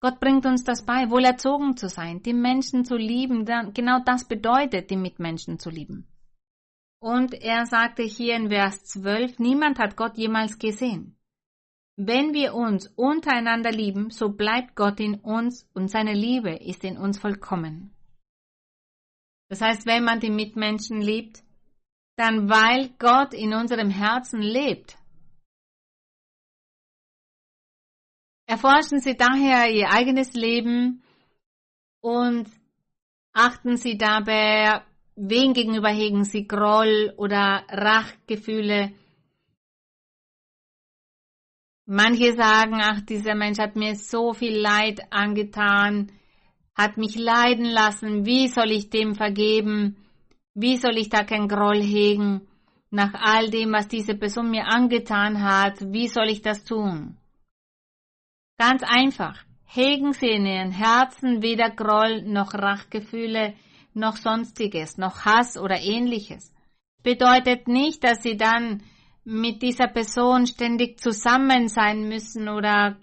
[0.00, 3.44] Gott bringt uns das bei, wohl erzogen zu sein, die Menschen zu lieben.
[3.72, 6.06] Genau das bedeutet, die Mitmenschen zu lieben.
[7.00, 11.15] Und er sagte hier in Vers 12, niemand hat Gott jemals gesehen.
[11.96, 16.98] Wenn wir uns untereinander lieben, so bleibt Gott in uns und seine Liebe ist in
[16.98, 17.94] uns vollkommen.
[19.48, 21.42] Das heißt, wenn man die Mitmenschen liebt,
[22.16, 24.98] dann weil Gott in unserem Herzen lebt.
[28.46, 31.02] Erforschen Sie daher Ihr eigenes Leben
[32.00, 32.48] und
[33.32, 34.82] achten Sie dabei,
[35.14, 38.92] wen gegenüber hegen Sie Groll oder Rachgefühle.
[41.86, 46.10] Manche sagen, ach, dieser Mensch hat mir so viel Leid angetan,
[46.74, 49.96] hat mich leiden lassen, wie soll ich dem vergeben?
[50.54, 52.48] Wie soll ich da kein Groll hegen?
[52.90, 57.16] Nach all dem, was diese Person mir angetan hat, wie soll ich das tun?
[58.58, 59.44] Ganz einfach.
[59.64, 63.54] Hegen Sie in Ihren Herzen weder Groll noch Rachgefühle
[63.96, 66.52] noch sonstiges, noch Hass oder ähnliches.
[67.02, 68.82] Bedeutet nicht, dass Sie dann
[69.26, 72.96] mit dieser Person ständig zusammen sein müssen oder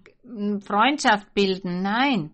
[0.65, 1.81] Freundschaft bilden.
[1.81, 2.33] Nein.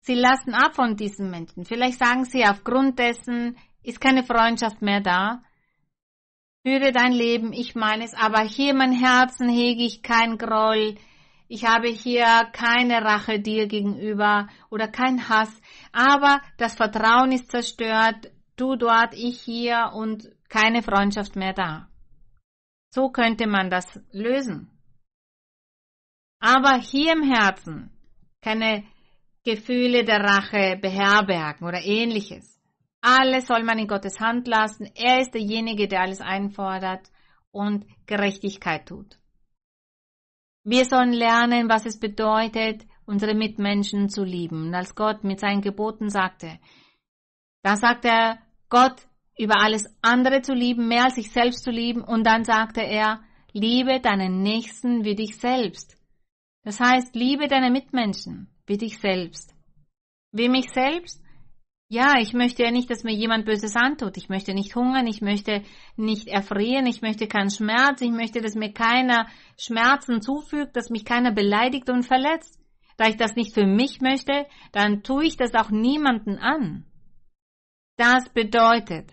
[0.00, 1.64] Sie lassen ab von diesen Menschen.
[1.64, 5.44] Vielleicht sagen Sie aufgrund dessen, ist keine Freundschaft mehr da.
[6.66, 10.96] Führe dein Leben, ich meines, aber hier in mein Herzen hege ich kein Groll,
[11.46, 15.60] ich habe hier keine Rache dir gegenüber oder kein Hass,
[15.92, 21.88] aber das Vertrauen ist zerstört, du dort, ich hier und keine Freundschaft mehr da.
[22.94, 24.70] So könnte man das lösen.
[26.40, 27.90] Aber hier im Herzen
[28.42, 28.84] keine
[29.44, 32.60] Gefühle der Rache beherbergen oder ähnliches.
[33.00, 34.90] Alles soll man in Gottes Hand lassen.
[34.94, 37.10] Er ist derjenige, der alles einfordert
[37.50, 39.18] und Gerechtigkeit tut.
[40.64, 44.68] Wir sollen lernen, was es bedeutet, unsere Mitmenschen zu lieben.
[44.68, 46.60] Und als Gott mit seinen Geboten sagte,
[47.62, 48.38] da sagt er,
[48.68, 49.08] Gott
[49.38, 52.02] über alles andere zu lieben, mehr als sich selbst zu lieben.
[52.02, 53.22] Und dann sagte er,
[53.52, 55.98] liebe deinen Nächsten wie dich selbst.
[56.64, 59.54] Das heißt, liebe deine Mitmenschen wie dich selbst.
[60.32, 61.22] Wie mich selbst?
[61.88, 64.16] Ja, ich möchte ja nicht, dass mir jemand Böses antut.
[64.16, 65.62] Ich möchte nicht hungern, ich möchte
[65.96, 69.26] nicht erfrieren, ich möchte keinen Schmerz, ich möchte, dass mir keiner
[69.58, 72.58] Schmerzen zufügt, dass mich keiner beleidigt und verletzt.
[72.96, 76.86] Da ich das nicht für mich möchte, dann tue ich das auch niemanden an.
[77.98, 79.12] Das bedeutet,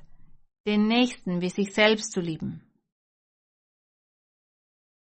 [0.70, 2.62] den Nächsten wie sich selbst zu lieben.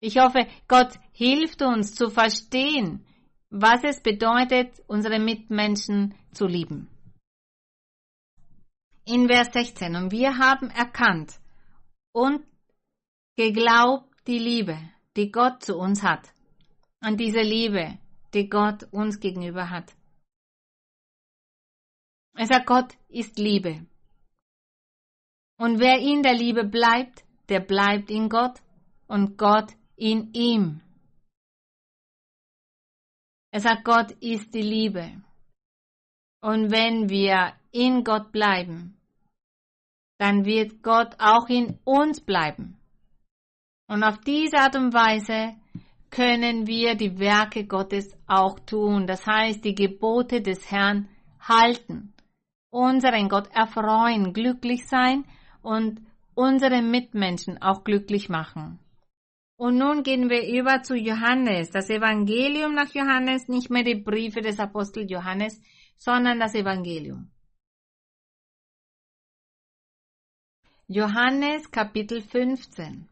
[0.01, 3.05] Ich hoffe, Gott hilft uns zu verstehen,
[3.51, 6.89] was es bedeutet, unsere Mitmenschen zu lieben
[9.09, 9.97] in Vers 16.
[9.97, 11.41] Und wir haben erkannt
[12.12, 12.45] und
[13.37, 14.79] geglaubt die Liebe,
[15.16, 16.33] die Gott zu uns hat.
[17.01, 17.99] An diese Liebe,
[18.35, 19.95] die Gott uns gegenüber hat.
[22.35, 23.87] Er sagt, Gott ist Liebe.
[25.59, 28.61] Und wer in der Liebe bleibt, der bleibt in Gott
[29.09, 30.80] und Gott in ihm.
[33.50, 35.20] Er sagt, Gott ist die Liebe.
[36.40, 38.96] Und wenn wir in Gott bleiben,
[40.18, 42.78] dann wird Gott auch in uns bleiben.
[43.88, 45.56] Und auf diese Art und Weise
[46.11, 51.09] können wir die Werke Gottes auch tun, das heißt die Gebote des Herrn
[51.40, 52.14] halten,
[52.70, 55.24] unseren Gott erfreuen, glücklich sein
[55.62, 56.00] und
[56.34, 58.78] unsere Mitmenschen auch glücklich machen.
[59.56, 64.40] Und nun gehen wir über zu Johannes, das Evangelium nach Johannes, nicht mehr die Briefe
[64.40, 65.61] des Apostel Johannes,
[65.96, 67.30] sondern das Evangelium.
[70.86, 73.09] Johannes Kapitel 15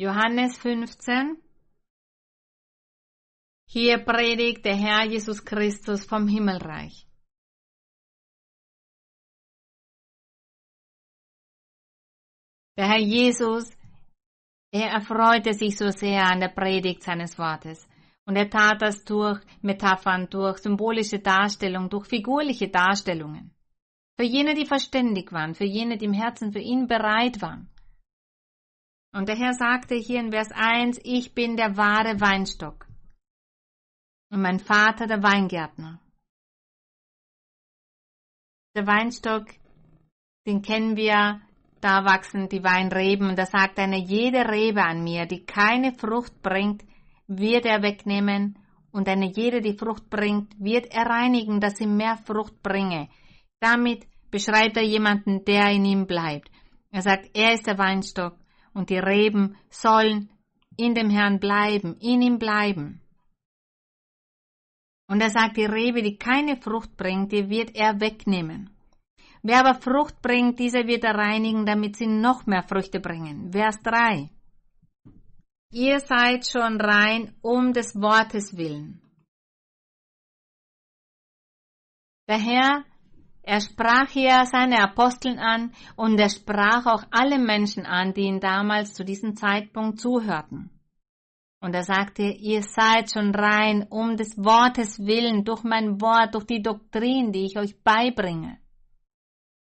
[0.00, 1.36] Johannes 15
[3.66, 7.06] Hier predigt der Herr Jesus Christus vom Himmelreich.
[12.78, 13.70] Der Herr Jesus,
[14.72, 17.86] er erfreute sich so sehr an der Predigt seines Wortes.
[18.24, 23.54] Und er tat das durch Metaphern, durch symbolische Darstellungen, durch figurliche Darstellungen.
[24.16, 27.69] Für jene, die verständig waren, für jene, die im Herzen für ihn bereit waren.
[29.12, 32.86] Und der Herr sagte hier in Vers 1, ich bin der wahre Weinstock
[34.30, 36.00] und mein Vater der Weingärtner.
[38.76, 39.46] Der Weinstock,
[40.46, 41.40] den kennen wir,
[41.80, 46.40] da wachsen die Weinreben und da sagt einer, jede Rebe an mir, die keine Frucht
[46.42, 46.84] bringt,
[47.26, 48.58] wird er wegnehmen
[48.92, 53.08] und eine jede, die Frucht bringt, wird er reinigen, dass sie mehr Frucht bringe.
[53.58, 56.50] Damit beschreibt er jemanden, der in ihm bleibt.
[56.92, 58.39] Er sagt, er ist der Weinstock
[58.74, 60.30] und die Reben sollen
[60.76, 63.00] in dem Herrn bleiben, in ihm bleiben.
[65.08, 68.70] Und er sagt, die Rebe, die keine Frucht bringt, die wird er wegnehmen.
[69.42, 73.52] Wer aber Frucht bringt, dieser wird er reinigen, damit sie noch mehr Früchte bringen.
[73.52, 74.30] Vers 3.
[75.72, 79.00] Ihr seid schon rein um des Wortes willen.
[82.28, 82.84] Der Herr
[83.50, 88.38] er sprach hier seine Aposteln an und er sprach auch alle Menschen an, die ihn
[88.38, 90.70] damals zu diesem Zeitpunkt zuhörten.
[91.60, 96.44] Und er sagte, ihr seid schon rein um des Wortes willen, durch mein Wort, durch
[96.44, 98.60] die Doktrin, die ich euch beibringe.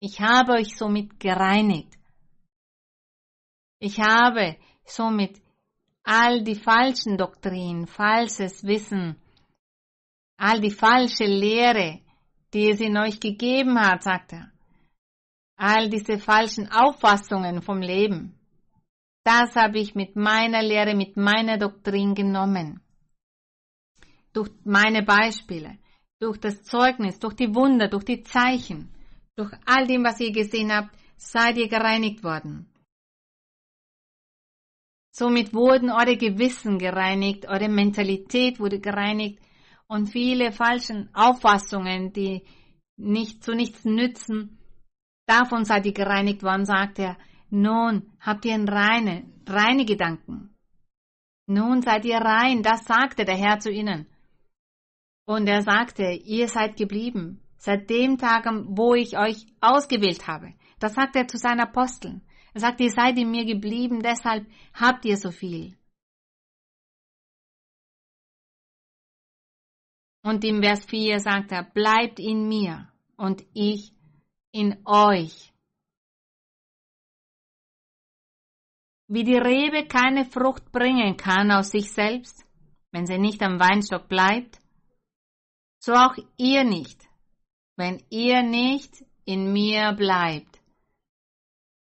[0.01, 1.97] Ich habe euch somit gereinigt.
[3.79, 5.41] Ich habe somit
[6.03, 9.15] all die falschen Doktrinen, falsches Wissen,
[10.35, 12.01] all die falsche Lehre
[12.53, 14.51] die es in euch gegeben hat, sagt er.
[15.57, 18.37] All diese falschen Auffassungen vom Leben,
[19.23, 22.79] das habe ich mit meiner Lehre, mit meiner Doktrin genommen.
[24.31, 25.77] Durch meine Beispiele,
[26.19, 28.89] durch das Zeugnis, durch die Wunder, durch die Zeichen,
[29.35, 32.71] durch all dem, was ihr gesehen habt, seid ihr gereinigt worden.
[35.11, 39.39] Somit wurden eure Gewissen gereinigt, eure Mentalität wurde gereinigt,
[39.87, 42.43] und viele falschen Auffassungen, die
[42.97, 44.59] nicht zu nichts nützen,
[45.25, 47.17] davon seid ihr gereinigt worden, sagt er.
[47.49, 50.53] Nun habt ihr reine, reine Gedanken.
[51.47, 54.07] Nun seid ihr rein, das sagte der Herr zu ihnen.
[55.25, 60.53] Und er sagte, ihr seid geblieben, seit dem Tag, wo ich euch ausgewählt habe.
[60.79, 62.21] Das sagt er zu seinen Aposteln.
[62.53, 65.76] Er sagt, ihr seid in mir geblieben, deshalb habt ihr so viel.
[70.27, 73.93] Und im Vers 4 sagt er, bleibt in mir und ich
[74.51, 75.53] in euch.
[79.07, 82.45] Wie die Rebe keine Frucht bringen kann aus sich selbst,
[82.91, 84.59] wenn sie nicht am Weinstock bleibt,
[85.79, 87.07] so auch ihr nicht,
[87.77, 90.59] wenn ihr nicht in mir bleibt.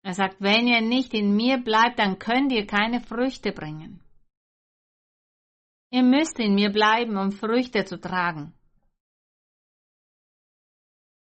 [0.05, 4.01] Er sagt, wenn ihr nicht in mir bleibt, dann könnt ihr keine Früchte bringen.
[5.91, 8.55] Ihr müsst in mir bleiben, um Früchte zu tragen.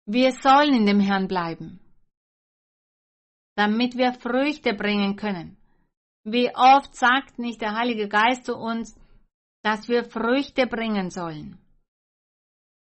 [0.05, 1.79] Wir sollen in dem Herrn bleiben,
[3.55, 5.57] damit wir Früchte bringen können.
[6.25, 8.97] Wie oft sagt nicht der Heilige Geist zu uns,
[9.63, 11.57] dass wir Früchte bringen sollen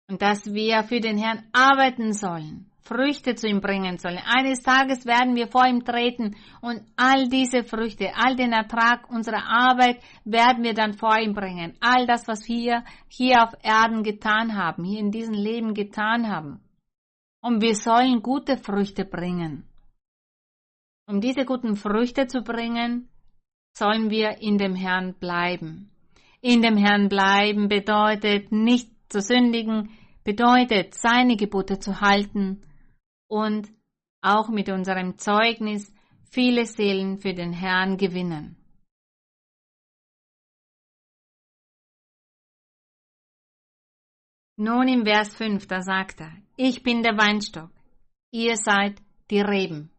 [0.09, 2.71] und dass wir für den Herrn arbeiten sollen.
[2.87, 4.21] Früchte zu ihm bringen sollen.
[4.25, 9.43] Eines Tages werden wir vor ihm treten und all diese Früchte, all den Ertrag unserer
[9.49, 11.79] Arbeit werden wir dann vor ihm bringen.
[11.81, 16.61] All das, was wir hier auf Erden getan haben, hier in diesem Leben getan haben.
[17.41, 19.67] Und wir sollen gute Früchte bringen.
[21.07, 23.09] Um diese guten Früchte zu bringen,
[23.77, 25.91] sollen wir in dem Herrn bleiben.
[26.43, 29.91] In dem Herrn bleiben bedeutet nicht zu sündigen,
[30.23, 32.61] bedeutet seine Gebote zu halten,
[33.35, 33.69] und
[34.21, 35.93] auch mit unserem Zeugnis
[36.31, 38.57] viele Seelen für den Herrn gewinnen.
[44.57, 47.73] Nun im Vers 5, da sagt er, ich bin der Weinstock,
[48.31, 49.91] ihr seid die Reben.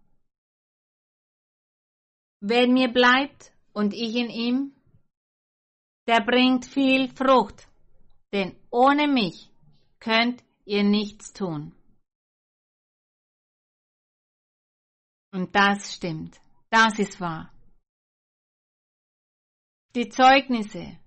[2.40, 4.72] Wer mir bleibt und ich in ihm,
[6.08, 7.68] der bringt viel Frucht,
[8.32, 9.50] denn ohne mich
[10.00, 11.76] könnt ihr nichts tun.
[15.36, 17.52] Und das stimmt, das ist wahr.
[19.94, 20.98] Die Zeugnisse,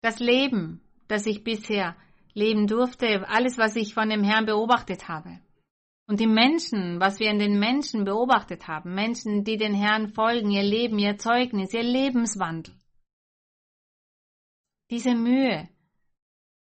[0.00, 1.94] das Leben, das ich bisher
[2.32, 5.38] leben durfte, alles, was ich von dem Herrn beobachtet habe.
[6.06, 10.50] Und die Menschen, was wir in den Menschen beobachtet haben, Menschen, die den Herrn folgen,
[10.50, 12.74] ihr Leben, ihr Zeugnis, ihr Lebenswandel.
[14.90, 15.68] Diese Mühe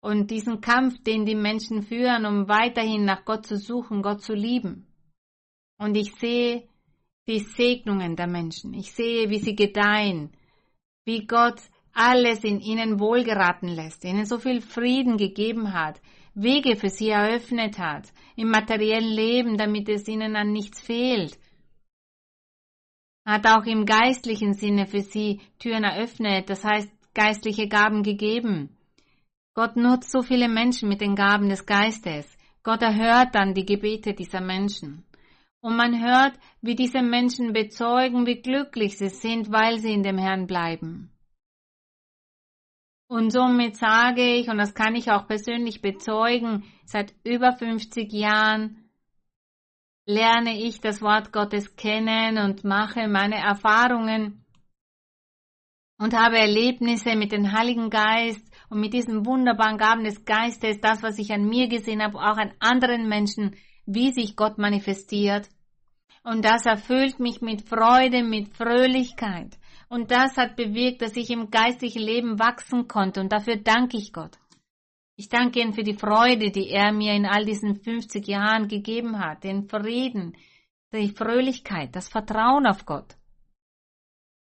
[0.03, 4.35] und diesen Kampf, den die Menschen führen, um weiterhin nach Gott zu suchen, Gott zu
[4.35, 4.87] lieben.
[5.79, 6.69] Und ich sehe
[7.29, 8.75] die Segnungen der Menschen.
[8.75, 10.31] Ich sehe, wie sie gedeihen,
[11.05, 11.61] wie Gott
[11.93, 16.01] alles in ihnen wohlgeraten lässt, ihnen so viel Frieden gegeben hat,
[16.35, 21.39] Wege für sie eröffnet hat, im materiellen Leben, damit es ihnen an nichts fehlt.
[23.25, 28.77] Hat auch im geistlichen Sinne für sie Türen eröffnet, das heißt geistliche Gaben gegeben.
[29.55, 32.31] Gott nutzt so viele Menschen mit den Gaben des Geistes.
[32.63, 35.06] Gott erhört dann die Gebete dieser Menschen.
[35.67, 40.17] Und man hört, wie diese Menschen bezeugen, wie glücklich sie sind, weil sie in dem
[40.17, 41.11] Herrn bleiben.
[43.09, 48.93] Und somit sage ich, und das kann ich auch persönlich bezeugen, seit über 50 Jahren
[50.07, 54.45] lerne ich das Wort Gottes kennen und mache meine Erfahrungen
[55.99, 61.03] und habe Erlebnisse mit dem Heiligen Geist und mit diesen wunderbaren Gaben des Geistes, das,
[61.03, 65.49] was ich an mir gesehen habe, auch an anderen Menschen, wie sich Gott manifestiert.
[66.27, 69.57] Und das erfüllt mich mit Freude, mit Fröhlichkeit.
[69.89, 73.21] Und das hat bewirkt, dass ich im geistlichen Leben wachsen konnte.
[73.21, 74.37] Und dafür danke ich Gott.
[75.15, 79.21] Ich danke ihm für die Freude, die er mir in all diesen 50 Jahren gegeben
[79.21, 80.37] hat, den Frieden,
[80.93, 83.15] die Fröhlichkeit, das Vertrauen auf Gott.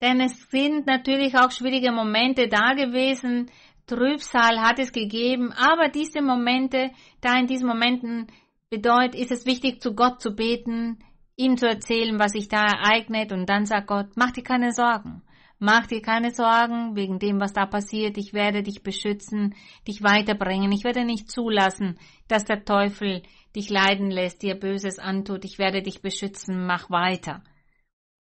[0.02, 3.52] Denn es sind natürlich auch schwierige Momente da gewesen,
[3.86, 6.90] Trübsal hat es gegeben, aber diese Momente,
[7.22, 8.28] da in diesen Momenten
[8.72, 11.04] bedeutet, ist es wichtig, zu Gott zu beten,
[11.38, 15.22] ihm zu erzählen, was sich da ereignet, und dann sagt Gott, mach dir keine Sorgen.
[15.60, 18.18] Mach dir keine Sorgen wegen dem, was da passiert.
[18.18, 19.56] Ich werde dich beschützen,
[19.88, 20.72] dich weiterbringen.
[20.72, 23.24] Ich werde nicht zulassen, dass der Teufel
[23.56, 25.46] dich leiden lässt, dir Böses antut.
[25.46, 26.68] Ich werde dich beschützen.
[26.68, 27.42] Mach weiter.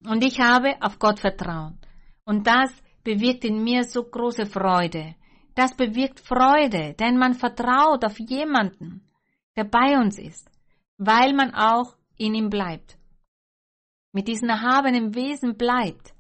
[0.04, 1.80] Und ich habe auf Gott vertrauen.
[2.26, 2.72] Und das
[3.04, 5.16] bewirkt in mir so große Freude.
[5.54, 9.08] Das bewirkt Freude, denn man vertraut auf jemanden,
[9.56, 10.50] der bei uns ist,
[10.98, 12.97] weil man auch in ihm bleibt.
[14.18, 16.16] Mit diesem erhabenen Wesen bleibt.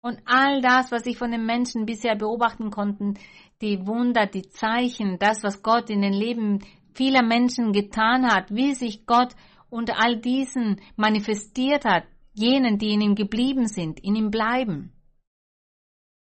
[0.00, 3.12] Und all das, was ich von den Menschen bisher beobachten konnte,
[3.60, 6.60] die Wunder, die Zeichen, das, was Gott in den Leben
[6.94, 9.34] vieler Menschen getan hat, wie sich Gott
[9.68, 14.90] unter all diesen manifestiert hat, jenen, die in ihm geblieben sind, in ihm bleiben.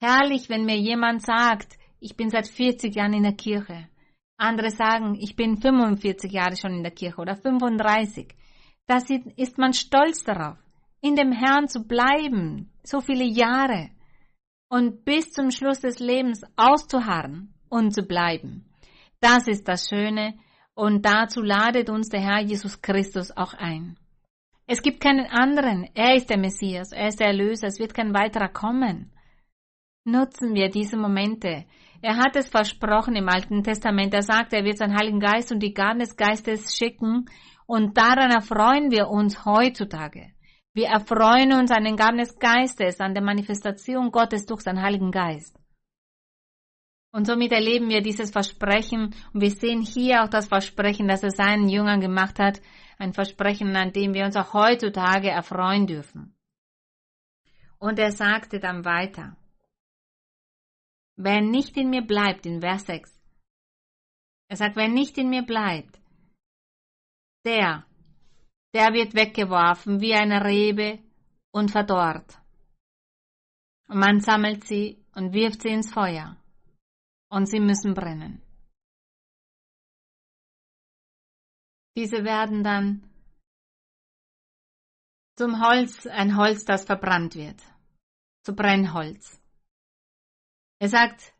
[0.00, 3.90] Herrlich, wenn mir jemand sagt, ich bin seit 40 Jahren in der Kirche.
[4.38, 8.34] Andere sagen, ich bin 45 Jahre schon in der Kirche oder 35.
[8.86, 8.96] Da
[9.36, 10.56] ist man stolz darauf
[11.00, 13.90] in dem Herrn zu bleiben, so viele Jahre
[14.68, 18.66] und bis zum Schluss des Lebens auszuharren und zu bleiben.
[19.20, 20.34] Das ist das Schöne
[20.74, 23.98] und dazu ladet uns der Herr Jesus Christus auch ein.
[24.66, 25.88] Es gibt keinen anderen.
[25.94, 29.12] Er ist der Messias, er ist der Erlöser, es wird kein weiterer kommen.
[30.04, 31.64] Nutzen wir diese Momente.
[32.00, 34.14] Er hat es versprochen im Alten Testament.
[34.14, 37.26] Er sagt, er wird seinen Heiligen Geist und die Gaben des Geistes schicken
[37.66, 40.32] und daran erfreuen wir uns heutzutage.
[40.74, 45.10] Wir erfreuen uns an den Gaben des Geistes, an der Manifestation Gottes durch seinen Heiligen
[45.10, 45.58] Geist.
[47.10, 51.30] Und somit erleben wir dieses Versprechen und wir sehen hier auch das Versprechen, das er
[51.30, 52.60] seinen Jüngern gemacht hat,
[52.98, 56.36] ein Versprechen, an dem wir uns auch heutzutage erfreuen dürfen.
[57.78, 59.36] Und er sagte dann weiter,
[61.16, 63.18] wer nicht in mir bleibt, in Vers 6,
[64.48, 66.00] er sagt, wer nicht in mir bleibt,
[67.44, 67.87] der
[68.74, 70.98] der wird weggeworfen wie eine Rebe
[71.50, 72.38] und verdorrt.
[73.86, 76.36] Man sammelt sie und wirft sie ins Feuer,
[77.30, 78.42] und sie müssen brennen.
[81.96, 83.02] Diese werden dann
[85.36, 87.60] zum Holz, ein Holz, das verbrannt wird,
[88.44, 89.40] zu Brennholz.
[90.80, 91.32] Er sagt,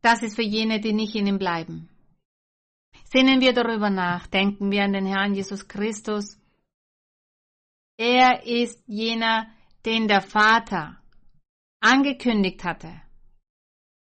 [0.00, 1.88] das ist für jene, die nicht in ihm bleiben.
[3.04, 6.38] Sinnen wir darüber nach, denken wir an den Herrn Jesus Christus,
[7.96, 9.48] er ist jener,
[9.84, 11.00] den der Vater
[11.80, 13.00] angekündigt hatte,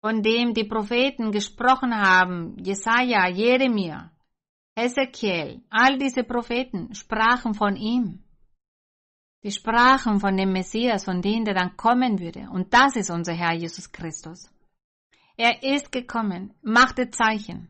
[0.01, 4.11] von dem die Propheten gesprochen haben, Jesaja, Jeremia,
[4.75, 8.23] Ezekiel, all diese Propheten sprachen von ihm.
[9.43, 12.47] Die sprachen von dem Messias, von dem, der dann kommen würde.
[12.49, 14.49] Und das ist unser Herr Jesus Christus.
[15.35, 17.69] Er ist gekommen, machte Zeichen,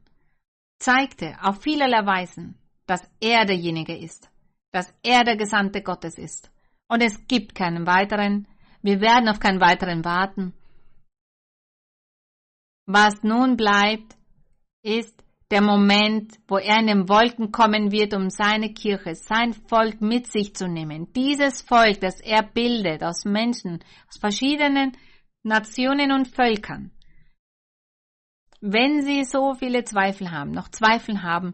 [0.78, 4.30] zeigte auf vielerlei Weisen, dass er derjenige ist,
[4.74, 6.52] dass er der Gesandte Gottes ist.
[6.90, 8.48] Und es gibt keinen weiteren,
[8.82, 10.54] wir werden auf keinen weiteren warten.
[12.86, 14.18] Was nun bleibt,
[14.82, 20.02] ist der Moment, wo er in den Wolken kommen wird, um seine Kirche, sein Volk
[20.02, 21.14] mit sich zu nehmen.
[21.14, 24.98] Dieses Volk, das er bildet aus Menschen, aus verschiedenen
[25.44, 26.92] Nationen und Völkern.
[28.60, 31.54] Wenn Sie so viele Zweifel haben, noch Zweifel haben,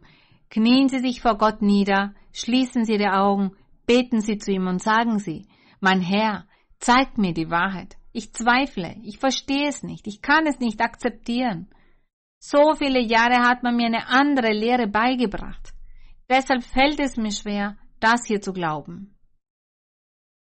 [0.49, 3.51] knien Sie sich vor Gott nieder, schließen Sie die Augen,
[3.85, 5.47] beten Sie zu ihm und sagen Sie,
[5.79, 6.45] mein Herr,
[6.79, 7.97] zeig mir die Wahrheit.
[8.11, 11.69] Ich zweifle, ich verstehe es nicht, ich kann es nicht akzeptieren.
[12.39, 15.73] So viele Jahre hat man mir eine andere Lehre beigebracht.
[16.29, 19.15] Deshalb fällt es mir schwer, das hier zu glauben.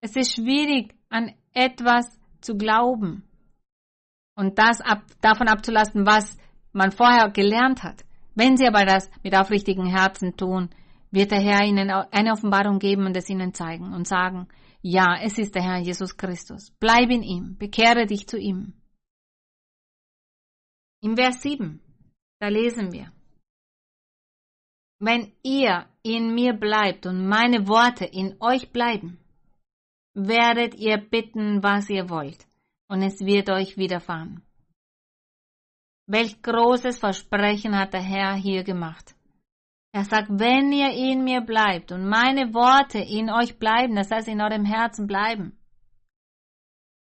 [0.00, 3.28] Es ist schwierig, an etwas zu glauben
[4.34, 6.36] und das ab, davon abzulassen, was
[6.72, 8.05] man vorher gelernt hat.
[8.35, 10.70] Wenn Sie aber das mit aufrichtigen Herzen tun,
[11.11, 14.49] wird der Herr Ihnen eine Offenbarung geben und es Ihnen zeigen und sagen,
[14.83, 16.72] ja, es ist der Herr Jesus Christus.
[16.80, 18.74] Bleib in ihm, bekehre dich zu ihm.
[21.01, 21.80] Im Vers 7,
[22.41, 23.12] da lesen wir,
[24.99, 29.18] wenn ihr in mir bleibt und meine Worte in euch bleiben,
[30.14, 32.47] werdet ihr bitten, was ihr wollt,
[32.89, 34.43] und es wird euch widerfahren.
[36.13, 39.15] Welch großes Versprechen hat der Herr hier gemacht.
[39.93, 44.29] Er sagt, wenn ihr in mir bleibt und meine Worte in euch bleiben, das heißt
[44.29, 45.59] in eurem Herzen bleiben,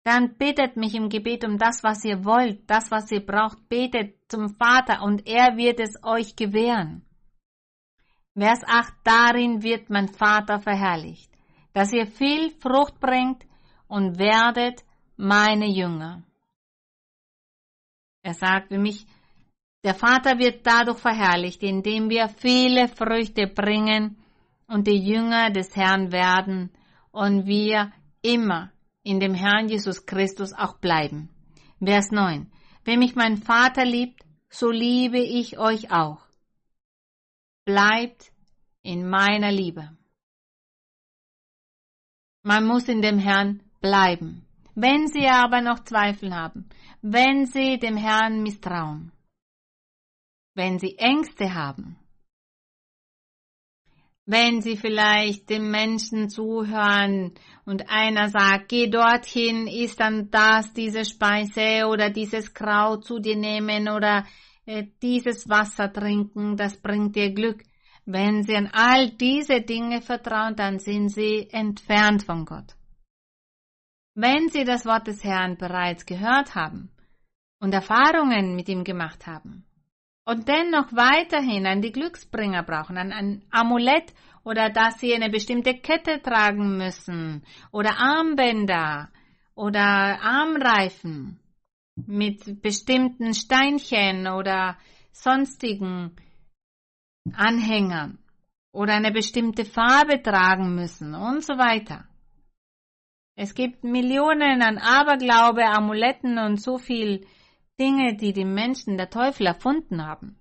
[0.04, 4.18] dann bittet mich im Gebet um das, was ihr wollt, das, was ihr braucht, betet
[4.28, 7.04] zum Vater und er wird es euch gewähren.
[8.38, 11.32] Vers 8, darin wird mein Vater verherrlicht,
[11.72, 13.44] dass ihr viel Frucht bringt
[13.88, 14.84] und werdet
[15.16, 16.22] meine Jünger.
[18.22, 19.06] Er sagt für mich,
[19.84, 24.16] der Vater wird dadurch verherrlicht, indem wir viele Früchte bringen
[24.68, 26.70] und die Jünger des Herrn werden
[27.10, 27.92] und wir
[28.22, 28.70] immer
[29.02, 31.28] in dem Herrn Jesus Christus auch bleiben.
[31.84, 32.50] Vers 9.
[32.84, 36.20] Wenn mich mein Vater liebt, so liebe ich euch auch.
[37.64, 38.32] Bleibt
[38.82, 39.96] in meiner Liebe.
[42.42, 44.44] Man muss in dem Herrn bleiben.
[44.74, 46.68] Wenn Sie aber noch Zweifel haben,
[47.02, 49.12] wenn Sie dem Herrn misstrauen,
[50.54, 51.96] wenn Sie Ängste haben,
[54.24, 57.34] wenn Sie vielleicht dem Menschen zuhören
[57.64, 63.36] und einer sagt, geh dorthin, isst dann das, diese Speise oder dieses Kraut zu dir
[63.36, 64.24] nehmen oder
[64.64, 67.64] äh, dieses Wasser trinken, das bringt dir Glück.
[68.04, 72.76] Wenn Sie an all diese Dinge vertrauen, dann sind Sie entfernt von Gott.
[74.14, 76.90] Wenn Sie das Wort des Herrn bereits gehört haben
[77.60, 79.64] und Erfahrungen mit ihm gemacht haben,
[80.24, 84.12] und dennoch weiterhin an die Glücksbringer brauchen, an ein Amulett
[84.44, 89.10] oder dass sie eine bestimmte Kette tragen müssen oder Armbänder
[89.54, 89.80] oder
[90.22, 91.40] Armreifen
[91.94, 94.78] mit bestimmten Steinchen oder
[95.12, 96.16] sonstigen
[97.34, 98.18] Anhängern
[98.72, 102.08] oder eine bestimmte Farbe tragen müssen und so weiter.
[103.42, 107.26] Es gibt Millionen an Aberglaube, Amuletten und so viel
[107.80, 110.36] Dinge, die die Menschen der Teufel erfunden haben.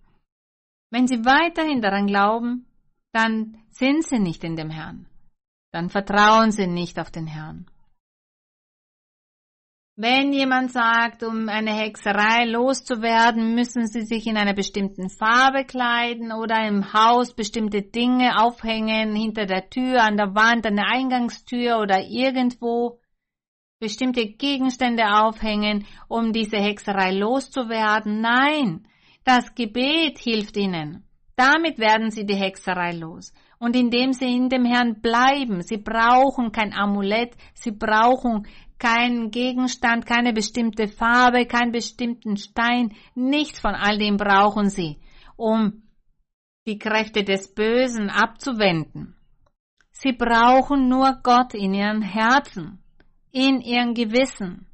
[0.91, 2.67] Wenn sie weiterhin daran glauben,
[3.11, 5.07] dann sind sie nicht in dem Herrn.
[5.71, 7.70] Dann vertrauen sie nicht auf den Herrn.
[9.97, 16.31] Wenn jemand sagt, um eine Hexerei loszuwerden, müssen sie sich in einer bestimmten Farbe kleiden
[16.31, 21.77] oder im Haus bestimmte Dinge aufhängen, hinter der Tür, an der Wand, an der Eingangstür
[21.77, 23.01] oder irgendwo,
[23.79, 28.21] bestimmte Gegenstände aufhängen, um diese Hexerei loszuwerden.
[28.21, 28.87] Nein,
[29.25, 31.03] das Gebet hilft ihnen.
[31.35, 33.33] Damit werden sie die Hexerei los.
[33.59, 38.47] Und indem sie in dem Herrn bleiben, sie brauchen kein Amulett, sie brauchen
[38.81, 44.99] keinen Gegenstand, keine bestimmte Farbe, keinen bestimmten Stein, nichts von all dem brauchen sie,
[45.37, 45.83] um
[46.65, 49.15] die Kräfte des Bösen abzuwenden.
[49.91, 52.81] Sie brauchen nur Gott in ihren Herzen
[53.31, 54.67] in ihrem Gewissen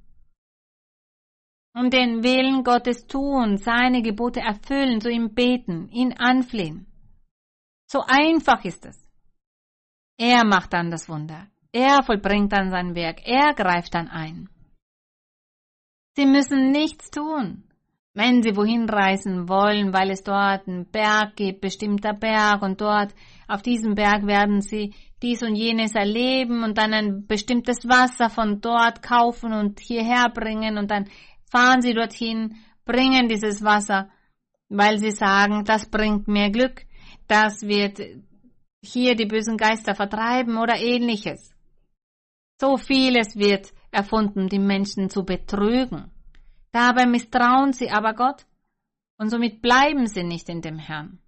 [1.73, 6.87] und den Willen Gottes tun, seine Gebote erfüllen, zu ihm beten, ihn anflehen.
[7.85, 9.07] So einfach ist es.
[10.17, 11.47] Er macht dann das Wunder.
[11.77, 13.19] Er vollbringt dann sein Werk.
[13.23, 14.49] Er greift dann ein.
[16.15, 17.65] Sie müssen nichts tun.
[18.15, 23.13] wenn sie wohin reisen wollen, weil es dort einen Berg gibt, bestimmter Berg und dort
[23.47, 28.59] auf diesem Berg werden sie dies und jenes erleben und dann ein bestimmtes Wasser von
[28.59, 31.05] dort kaufen und hierher bringen und dann
[31.51, 32.55] fahren sie dorthin,
[32.85, 34.09] bringen dieses Wasser,
[34.67, 36.87] weil sie sagen, das bringt mir Glück,
[37.27, 38.01] das wird
[38.81, 41.53] hier die bösen Geister vertreiben oder ähnliches.
[42.59, 46.11] So vieles wird erfunden, die Menschen zu betrügen.
[46.71, 48.45] Dabei misstrauen sie aber Gott
[49.17, 51.19] und somit bleiben sie nicht in dem Herrn.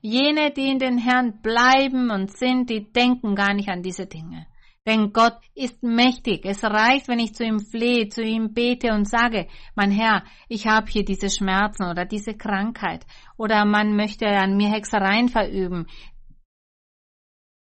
[0.00, 4.46] Jene, die in den Herrn bleiben und sind, die denken gar nicht an diese Dinge.
[4.86, 6.46] Denn Gott ist mächtig.
[6.46, 10.66] Es reicht, wenn ich zu ihm flehe, zu ihm bete und sage, mein Herr, ich
[10.66, 13.04] habe hier diese Schmerzen oder diese Krankheit
[13.36, 15.86] oder man möchte an mir Hexereien verüben.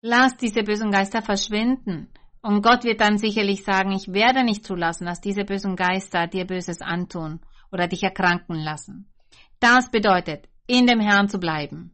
[0.02, 2.10] Lass diese bösen Geister verschwinden.
[2.42, 6.46] Und Gott wird dann sicherlich sagen, ich werde nicht zulassen, dass diese bösen Geister dir
[6.46, 7.40] Böses antun
[7.72, 9.12] oder dich erkranken lassen.
[9.60, 11.94] Das bedeutet, in dem Herrn zu bleiben.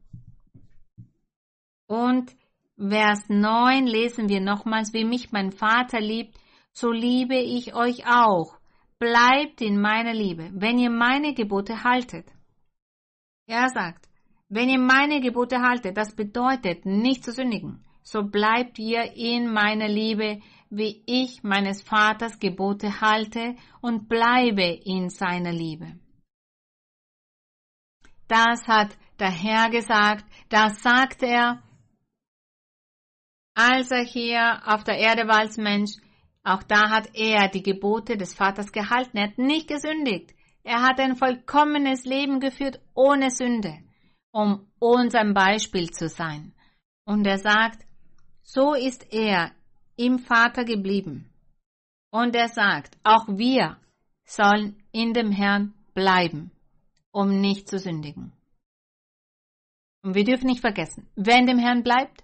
[1.85, 2.35] Und
[2.77, 6.37] Vers 9 lesen wir nochmals, wie mich mein Vater liebt,
[6.71, 8.57] so liebe ich euch auch.
[8.99, 12.31] Bleibt in meiner Liebe, wenn ihr meine Gebote haltet.
[13.47, 14.07] Er sagt,
[14.47, 19.89] wenn ihr meine Gebote haltet, das bedeutet nicht zu sündigen so bleibt ihr in meiner
[19.89, 25.99] Liebe, wie ich meines Vaters Gebote halte und bleibe in seiner Liebe.
[28.29, 31.61] Das hat der Herr gesagt, das sagt er,
[33.55, 35.91] als er hier auf der Erde war als Mensch,
[36.43, 41.01] auch da hat er die Gebote des Vaters gehalten, er hat nicht gesündigt, er hat
[41.01, 43.79] ein vollkommenes Leben geführt ohne Sünde,
[44.31, 46.53] um uns Beispiel zu sein.
[47.05, 47.86] Und er sagt,
[48.47, 49.51] so ist er
[49.97, 51.29] im Vater geblieben.
[52.11, 53.77] Und er sagt, auch wir
[54.23, 56.51] sollen in dem Herrn bleiben,
[57.11, 58.31] um nicht zu sündigen.
[60.01, 62.23] Und wir dürfen nicht vergessen, wer in dem Herrn bleibt,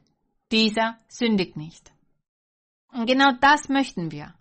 [0.52, 1.92] dieser sündigt nicht.
[2.94, 4.34] Und genau das möchten wir.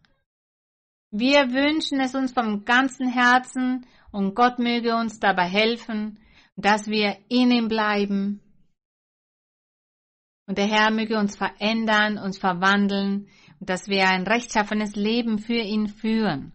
[1.10, 6.20] Wir wünschen es uns vom ganzen Herzen und Gott möge uns dabei helfen,
[6.54, 8.40] dass wir in ihm bleiben
[10.46, 13.28] und der Herr möge uns verändern, uns verwandeln
[13.66, 16.52] dass wir ein rechtschaffenes Leben für ihn führen.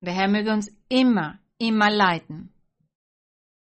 [0.00, 2.52] Und der Herr möge uns immer, immer leiten.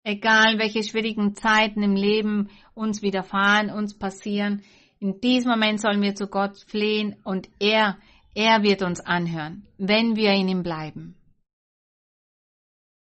[0.05, 4.63] Egal welche schwierigen Zeiten im Leben uns widerfahren, uns passieren,
[4.99, 7.99] in diesem Moment sollen wir zu Gott flehen und er,
[8.35, 11.17] er wird uns anhören, wenn wir in ihm bleiben.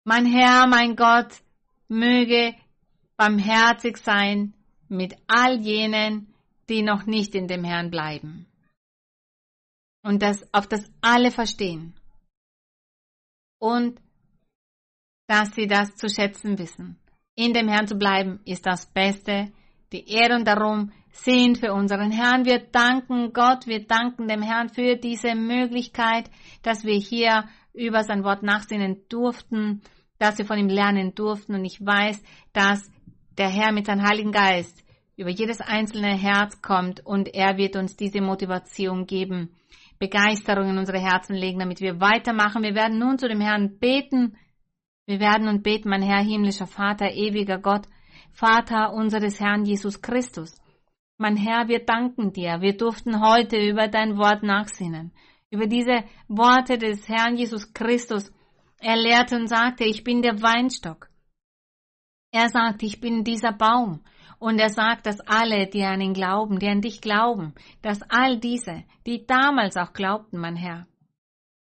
[0.04, 1.42] Mein Herr, mein Gott,
[1.88, 2.54] möge
[3.16, 4.54] barmherzig sein
[4.88, 6.34] mit all jenen,
[6.68, 8.46] die noch nicht in dem Herrn bleiben.
[10.02, 11.94] Und das, auf das alle verstehen.
[13.58, 14.00] Und
[15.26, 16.98] dass sie das zu schätzen wissen.
[17.34, 19.52] In dem Herrn zu bleiben ist das Beste.
[19.92, 22.44] Die Ehre und darum sind für unseren Herrn.
[22.44, 26.30] Wir danken Gott, wir danken dem Herrn für diese Möglichkeit,
[26.62, 29.82] dass wir hier über sein Wort nachsinnen durften,
[30.18, 31.54] dass wir von ihm lernen durften.
[31.54, 32.22] Und ich weiß,
[32.52, 32.90] dass
[33.38, 34.84] der Herr mit seinem Heiligen Geist
[35.16, 39.54] über jedes einzelne Herz kommt und er wird uns diese Motivation geben,
[39.98, 42.62] Begeisterung in unsere Herzen legen, damit wir weitermachen.
[42.62, 44.36] Wir werden nun zu dem Herrn beten.
[45.06, 47.86] Wir werden und beten, mein Herr, himmlischer Vater, ewiger Gott,
[48.32, 50.60] Vater unseres Herrn Jesus Christus.
[51.16, 52.60] Mein Herr, wir danken dir.
[52.60, 55.12] Wir durften heute über dein Wort nachsinnen.
[55.50, 58.30] Über diese Worte des Herrn Jesus Christus.
[58.78, 61.08] Er lehrte und sagte, ich bin der Weinstock.
[62.32, 64.03] Er sagt, ich bin dieser Baum.
[64.39, 68.39] Und er sagt, dass alle, die an ihn glauben, die an dich glauben, dass all
[68.39, 70.86] diese, die damals auch glaubten, mein Herr,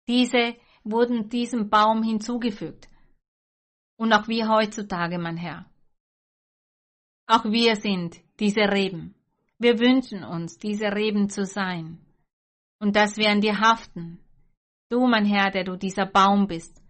[0.07, 2.87] diese wurden diesem Baum hinzugefügt.
[3.99, 5.69] Und auch wir heutzutage, mein Herr.
[7.27, 9.13] Auch wir sind diese Reben.
[9.59, 11.99] Wir wünschen uns, diese Reben zu sein.
[12.79, 14.19] Und dass wir an dir haften.
[14.89, 16.81] Du, mein Herr, der du dieser Baum bist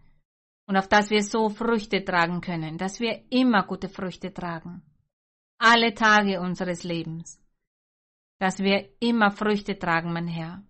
[0.68, 4.82] und auf das wir so Früchte tragen können, dass wir immer gute Früchte tragen.
[5.58, 7.42] Alle Tage unseres Lebens.
[8.40, 10.62] Dass wir immer Früchte tragen, mein Herr.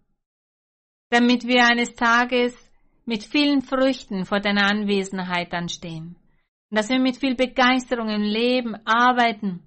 [1.10, 2.56] Damit wir eines Tages
[3.06, 6.16] mit vielen Früchten vor deiner Anwesenheit anstehen.
[6.70, 9.64] Und dass wir mit viel Begeisterung im Leben arbeiten.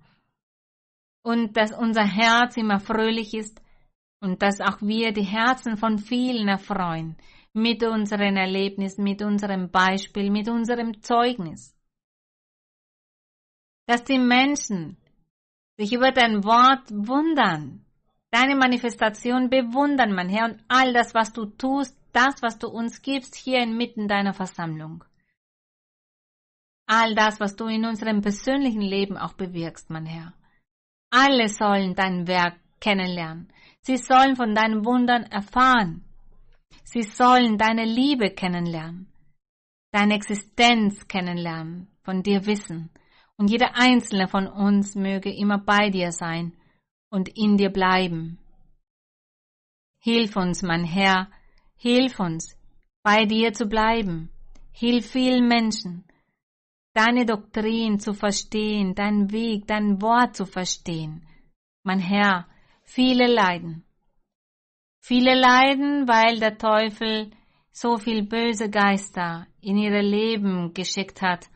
[1.22, 3.60] Und dass unser Herz immer fröhlich ist
[4.20, 7.16] und dass auch wir die Herzen von vielen erfreuen,
[7.52, 11.76] mit unseren Erlebnissen, mit unserem Beispiel, mit unserem Zeugnis.
[13.86, 14.96] Dass die Menschen
[15.76, 17.84] sich über dein Wort wundern,
[18.30, 23.02] deine Manifestation bewundern, mein Herr, und all das, was du tust, das, was du uns
[23.02, 25.04] gibst, hier inmitten deiner Versammlung.
[26.86, 30.34] all das, was du in unserem persönlichen Leben auch bewirkst, mein Herr.
[31.10, 33.52] Alle sollen dein Werk kennenlernen.
[33.82, 36.04] Sie sollen von deinen Wundern erfahren.
[36.92, 39.06] Sie sollen deine Liebe kennenlernen,
[39.92, 42.90] deine Existenz kennenlernen, von dir wissen.
[43.36, 46.52] Und jeder einzelne von uns möge immer bei dir sein
[47.08, 48.40] und in dir bleiben.
[50.00, 51.30] Hilf uns, mein Herr,
[51.76, 52.56] hilf uns,
[53.04, 54.28] bei dir zu bleiben.
[54.72, 56.04] Hilf vielen Menschen,
[56.92, 61.24] deine Doktrin zu verstehen, deinen Weg, dein Wort zu verstehen.
[61.84, 62.48] Mein Herr,
[62.82, 63.84] viele leiden.
[65.00, 67.30] Viele leiden, weil der Teufel
[67.72, 71.48] so viel böse Geister in ihre Leben geschickt hat.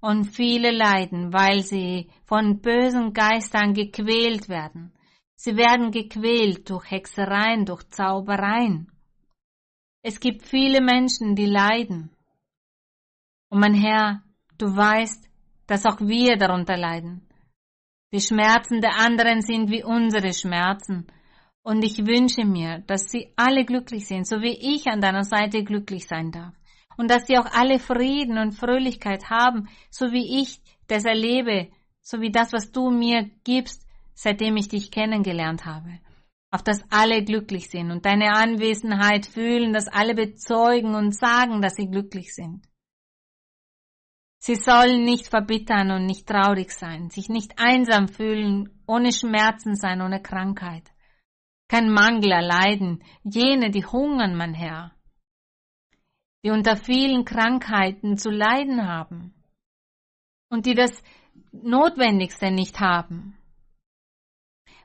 [0.00, 4.92] Und viele leiden, weil sie von bösen Geistern gequält werden.
[5.34, 8.92] Sie werden gequält durch Hexereien, durch Zaubereien.
[10.02, 12.14] Es gibt viele Menschen, die leiden.
[13.48, 14.22] Und mein Herr,
[14.58, 15.28] du weißt,
[15.66, 17.26] dass auch wir darunter leiden.
[18.12, 21.06] Die Schmerzen der anderen sind wie unsere Schmerzen.
[21.64, 25.64] Und ich wünsche mir, dass sie alle glücklich sind, so wie ich an deiner Seite
[25.64, 26.52] glücklich sein darf.
[26.98, 31.68] Und dass sie auch alle Frieden und Fröhlichkeit haben, so wie ich das erlebe,
[32.02, 36.00] so wie das, was du mir gibst, seitdem ich dich kennengelernt habe.
[36.50, 41.76] Auf dass alle glücklich sind und deine Anwesenheit fühlen, dass alle bezeugen und sagen, dass
[41.76, 42.62] sie glücklich sind.
[44.38, 50.02] Sie sollen nicht verbittern und nicht traurig sein, sich nicht einsam fühlen, ohne Schmerzen sein,
[50.02, 50.93] ohne Krankheit.
[51.68, 54.92] Kein Mangel erleiden, jene, die hungern, mein Herr,
[56.44, 59.34] die unter vielen Krankheiten zu leiden haben
[60.50, 61.02] und die das
[61.52, 63.36] Notwendigste nicht haben.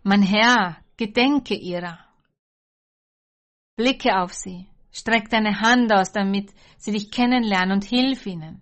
[0.03, 1.99] Mein Herr, gedenke ihrer.
[3.75, 8.61] Blicke auf sie, streck deine Hand aus, damit sie dich kennenlernen und hilf ihnen.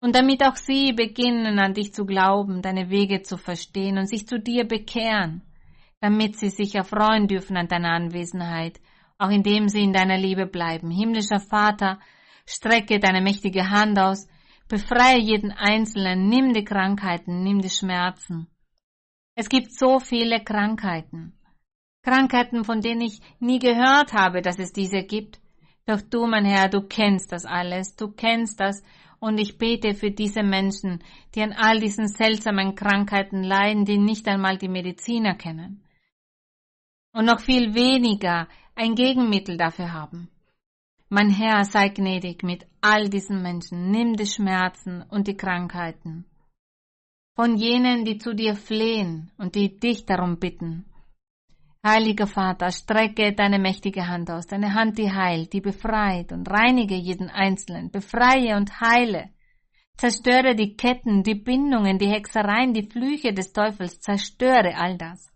[0.00, 4.26] Und damit auch sie beginnen an dich zu glauben, deine Wege zu verstehen und sich
[4.26, 5.42] zu dir bekehren,
[6.04, 8.78] damit sie sich erfreuen dürfen an deiner Anwesenheit,
[9.16, 10.90] auch indem sie in deiner Liebe bleiben.
[10.90, 11.98] Himmlischer Vater,
[12.44, 14.28] strecke deine mächtige Hand aus,
[14.68, 18.48] befreie jeden Einzelnen, nimm die Krankheiten, nimm die Schmerzen.
[19.34, 21.38] Es gibt so viele Krankheiten.
[22.02, 25.40] Krankheiten, von denen ich nie gehört habe, dass es diese gibt.
[25.86, 28.82] Doch du, mein Herr, du kennst das alles, du kennst das
[29.20, 31.02] und ich bete für diese Menschen,
[31.34, 35.83] die an all diesen seltsamen Krankheiten leiden, die nicht einmal die Mediziner kennen.
[37.14, 40.28] Und noch viel weniger ein Gegenmittel dafür haben.
[41.08, 46.24] Mein Herr, sei gnädig mit all diesen Menschen, nimm die Schmerzen und die Krankheiten.
[47.36, 50.86] Von jenen, die zu dir flehen und die dich darum bitten.
[51.86, 56.94] Heiliger Vater, strecke deine mächtige Hand aus, deine Hand, die heilt, die befreit und reinige
[56.94, 59.30] jeden Einzelnen, befreie und heile.
[59.96, 65.33] Zerstöre die Ketten, die Bindungen, die Hexereien, die Flüche des Teufels, zerstöre all das.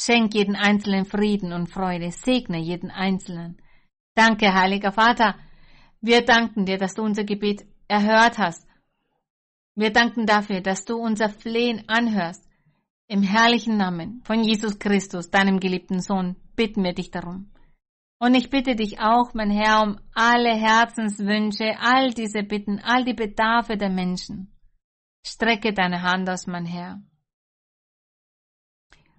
[0.00, 3.60] Schenk jeden Einzelnen Frieden und Freude, segne jeden Einzelnen.
[4.14, 5.34] Danke, heiliger Vater.
[6.00, 8.64] Wir danken dir, dass du unser Gebet erhört hast.
[9.74, 12.48] Wir danken dafür, dass du unser Flehen anhörst.
[13.08, 17.50] Im herrlichen Namen von Jesus Christus, deinem geliebten Sohn, bitten wir dich darum.
[18.20, 23.14] Und ich bitte dich auch, mein Herr, um alle Herzenswünsche, all diese Bitten, all die
[23.14, 24.52] Bedarfe der Menschen.
[25.24, 27.00] Strecke deine Hand aus, mein Herr.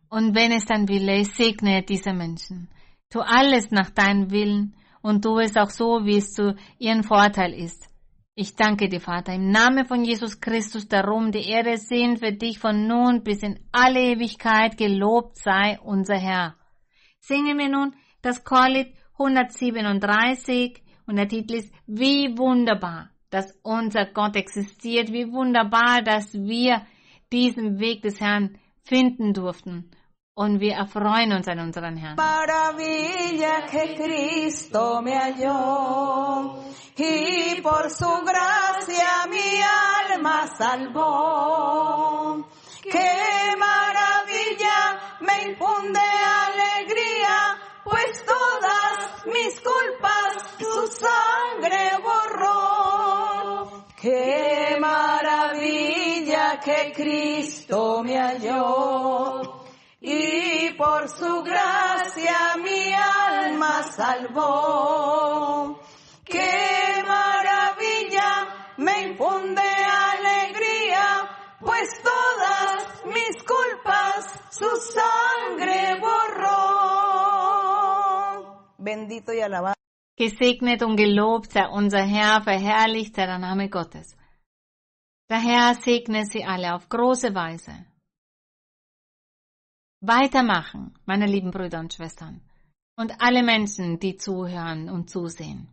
[0.10, 2.68] Und wenn es dein Wille ist, segne diese Menschen.
[3.11, 7.53] Tu alles nach deinem Willen und tu es auch so, wie es zu ihrem Vorteil
[7.53, 7.88] ist.
[8.34, 12.57] Ich danke dir, Vater, im Namen von Jesus Christus darum, die Ehre sind für dich
[12.57, 16.56] von nun bis in alle Ewigkeit, gelobt sei unser Herr.
[17.19, 24.36] Singen wir nun das Chorlied 137 und der Titel ist Wie wunderbar, dass unser Gott
[24.36, 26.81] existiert, wie wunderbar, dass wir
[27.31, 29.91] diesen Weg des Herrn finden durften
[30.40, 32.16] und wir erfreuen uns an unseren Herrn.
[32.16, 36.64] Maravilla que Cristo me halló
[36.95, 39.61] y por su gracia mi
[40.14, 42.48] alma salvó.
[42.82, 53.84] Qué maravilla me infunde alegría, pues todas mis culpas su sangre borró.
[54.02, 59.59] Qué maravilla que Cristo me halló
[60.02, 65.80] y por su gracia mi alma salvó.
[66.24, 76.50] Qué maravilla me infunde alegría, pues todas mis culpas su sangre borró.
[78.78, 79.76] Bendito y alabado.
[80.16, 84.18] Gesegnet und gelobt sei unser Herr, verherrlicht sei der Name Gottes.
[85.30, 87.89] Der Herr segne Sie alle auf große Weise.
[90.02, 92.40] Weitermachen, meine lieben Brüder und Schwestern.
[92.96, 95.68] Und alle Menschen, die zuhören und zusehen.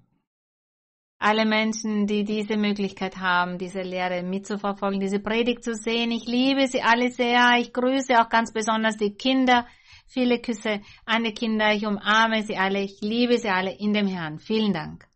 [1.19, 6.11] Alle Menschen, die diese Möglichkeit haben, diese Lehre mitzuverfolgen, diese Predigt zu sehen.
[6.11, 7.57] Ich liebe sie alle sehr.
[7.59, 9.65] Ich grüße auch ganz besonders die Kinder.
[10.09, 11.73] Viele Küsse an die Kinder.
[11.73, 12.81] Ich umarme sie alle.
[12.81, 14.41] Ich liebe sie alle in dem Herrn.
[14.41, 15.09] Vielen Dank.